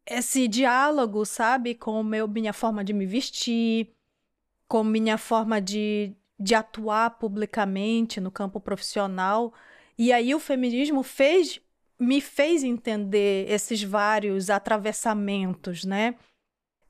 [0.05, 3.93] esse diálogo, sabe, com meu, minha forma de me vestir,
[4.71, 9.53] com minha forma de, de atuar publicamente no campo profissional.
[9.97, 11.59] E aí o feminismo fez
[11.99, 16.15] me fez entender esses vários atravessamentos, né?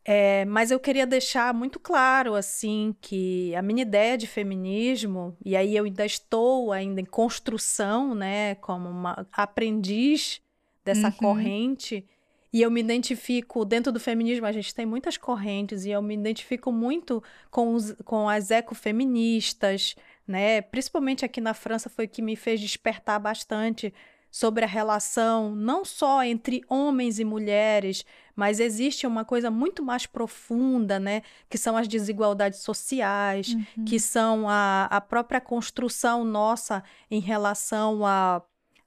[0.05, 5.55] É, mas eu queria deixar muito claro assim que a minha ideia de feminismo e
[5.55, 10.39] aí eu ainda estou ainda em construção, né, como uma aprendiz
[10.85, 11.13] dessa uhum.
[11.13, 12.05] corrente
[12.53, 16.15] e eu me identifico, dentro do feminismo, a gente tem muitas correntes, e eu me
[16.15, 19.95] identifico muito com, os, com as ecofeministas,
[20.27, 20.61] né?
[20.61, 23.93] Principalmente aqui na França foi o que me fez despertar bastante
[24.29, 30.05] sobre a relação não só entre homens e mulheres, mas existe uma coisa muito mais
[30.05, 31.21] profunda, né?
[31.49, 33.85] Que são as desigualdades sociais, uhum.
[33.85, 38.41] que são a, a própria construção nossa em relação a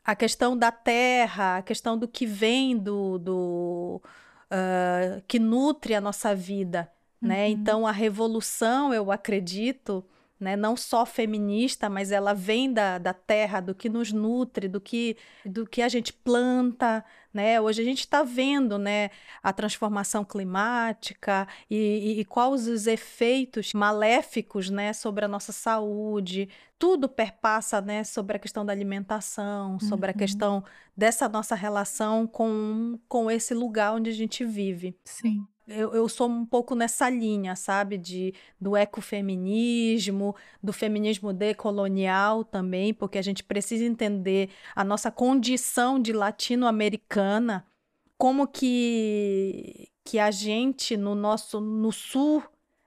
[0.04, 4.02] a questão da terra, a questão do que vem do, do
[4.50, 6.90] uh, que nutre a nossa vida,
[7.20, 7.46] né?
[7.46, 7.50] Uhum.
[7.50, 10.04] Então a revolução, eu acredito,
[10.38, 10.56] né?
[10.56, 15.16] Não só feminista, mas ela vem da, da terra, do que nos nutre, do que,
[15.44, 17.60] do que a gente planta, né?
[17.60, 19.10] Hoje a gente está vendo, né,
[19.42, 26.48] a transformação climática e, e, e, quais os efeitos maléficos, né, sobre a nossa saúde.
[26.78, 30.16] Tudo perpassa, né, sobre a questão da alimentação, sobre uhum.
[30.16, 30.64] a questão
[30.96, 34.96] dessa nossa relação com, com esse lugar onde a gente vive.
[35.04, 37.96] Sim eu, eu sou um pouco nessa linha, sabe?
[37.96, 45.98] De, do ecofeminismo, do feminismo decolonial também, porque a gente precisa entender a nossa condição
[46.00, 47.66] de latino-americana,
[48.18, 52.42] como que, que a gente, no nosso no sul,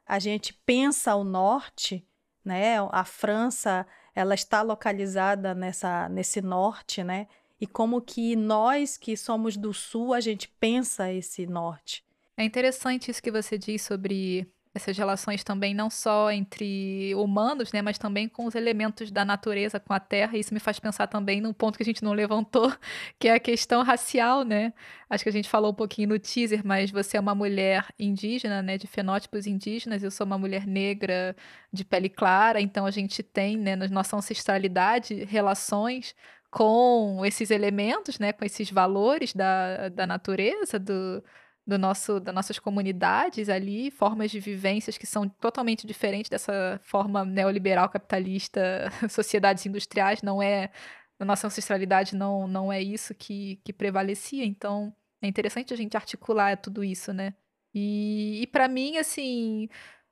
[0.06, 2.06] a gente pensa o norte,
[2.46, 2.76] né?
[2.92, 7.28] A França, ela está localizada nessa, nesse norte, né?
[7.60, 12.07] E como que nós que somos do sul, a gente pensa esse norte.
[12.38, 17.82] É interessante isso que você diz sobre essas relações também não só entre humanos, né,
[17.82, 20.38] mas também com os elementos da natureza, com a terra.
[20.38, 22.72] Isso me faz pensar também num ponto que a gente não levantou,
[23.20, 24.72] que é a questão racial, né?
[25.10, 28.62] Acho que a gente falou um pouquinho no teaser, mas você é uma mulher indígena,
[28.62, 30.04] né, de fenótipos indígenas.
[30.04, 31.36] Eu sou uma mulher negra
[31.74, 36.16] de pele clara, então a gente tem, né, na nossa ancestralidade relações
[36.52, 41.24] com esses elementos, né, com esses valores da, da natureza, do
[41.68, 47.26] do nosso, das nossas comunidades ali, formas de vivências que são totalmente diferentes dessa forma
[47.26, 50.72] neoliberal capitalista, sociedades industriais, não é,
[51.20, 55.98] na nossa ancestralidade não, não é isso que, que prevalecia, então é interessante a gente
[55.98, 57.34] articular tudo isso, né?
[57.74, 59.68] E, e para mim, assim,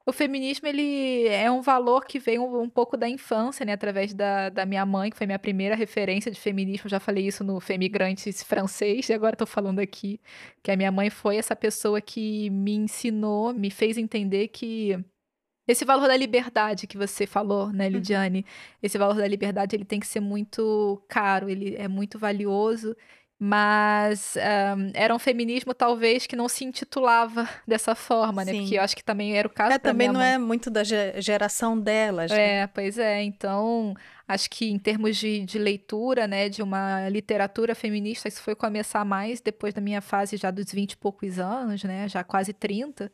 [0.08, 3.74] o feminismo ele é um valor que vem um, um, pouco da infância, né?
[3.74, 6.88] Através da, da minha mãe, que foi minha primeira referência de feminismo.
[6.88, 10.20] Já falei isso no Femigrantes francês e agora estou falando aqui
[10.62, 15.04] que a minha mãe foi essa pessoa que me ensinou, me fez entender que
[15.68, 17.94] esse valor da liberdade que você falou, né, uhum.
[17.94, 18.46] Lidiane?
[18.84, 22.96] Esse valor da liberdade ele tem que ser muito caro, ele é muito valioso
[23.38, 28.54] mas um, era um feminismo talvez que não se intitulava dessa forma, né?
[28.54, 28.62] Sim.
[28.62, 31.78] Porque eu acho que também era o caso é, também não é muito da geração
[31.78, 32.32] delas.
[32.32, 32.62] Né?
[32.62, 33.22] É, pois é.
[33.24, 33.94] Então,
[34.26, 39.04] acho que em termos de, de leitura, né, de uma literatura feminista, isso foi começar
[39.04, 42.08] mais depois da minha fase já dos 20 e poucos anos, né?
[42.08, 43.12] Já quase 30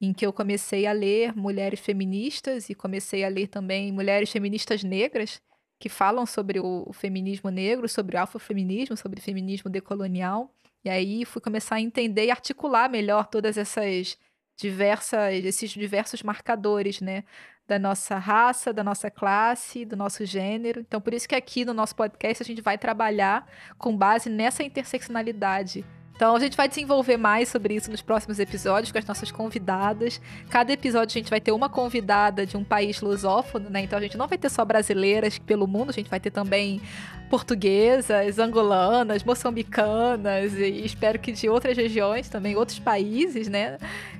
[0.00, 4.84] em que eu comecei a ler mulheres feministas e comecei a ler também mulheres feministas
[4.84, 5.40] negras
[5.78, 10.50] que falam sobre o, feminismo negro, sobre o afrofeminismo, sobre o feminismo decolonial.
[10.84, 14.16] E aí fui começar a entender e articular melhor todas essas
[14.56, 17.24] diversas, esses diversos marcadores, né?
[17.66, 20.80] Da nossa raça, da nossa classe, do nosso gênero.
[20.80, 23.46] Então, por isso que aqui no nosso podcast a gente vai trabalhar
[23.76, 25.84] com base nessa interseccionalidade
[26.16, 30.18] então a gente vai desenvolver mais sobre isso nos próximos episódios com as nossas convidadas.
[30.48, 33.82] Cada episódio a gente vai ter uma convidada de um país lusófono, né?
[33.82, 36.80] Então a gente não vai ter só brasileiras pelo mundo, a gente vai ter também
[37.28, 43.78] portuguesas, angolanas, moçambicanas e espero que de outras regiões também, outros países, né?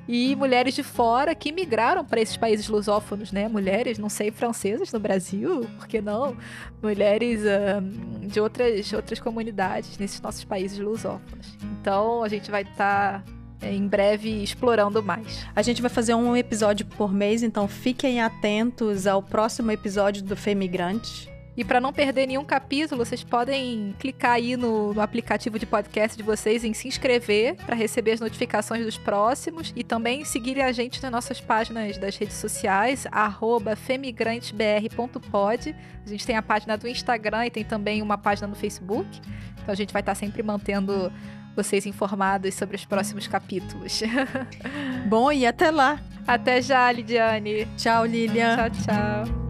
[0.09, 3.48] E mulheres de fora que migraram para esses países lusófonos, né?
[3.48, 6.36] Mulheres, não sei, francesas no Brasil, por que não?
[6.82, 11.57] Mulheres um, de outras, outras comunidades nesses nossos países lusófonos.
[11.80, 15.46] Então a gente vai estar tá é, em breve explorando mais.
[15.54, 20.36] A gente vai fazer um episódio por mês, então fiquem atentos ao próximo episódio do
[20.36, 21.36] Femigrante.
[21.57, 26.14] E para não perder nenhum capítulo, vocês podem clicar aí no, no aplicativo de podcast
[26.16, 30.70] de vocês em se inscrever para receber as notificações dos próximos e também seguir a
[30.70, 33.07] gente nas nossas páginas das redes sociais,
[33.76, 35.74] femigrantesbr.pod.
[36.04, 39.09] A gente tem a página do Instagram e tem também uma página no Facebook.
[39.62, 41.11] Então a gente vai estar sempre mantendo
[41.57, 44.02] vocês informados sobre os próximos capítulos.
[45.09, 45.98] Bom, e até lá.
[46.26, 47.66] Até já, Lidiane.
[47.76, 48.57] Tchau, Lilian.
[48.57, 49.45] Tchau, tchau.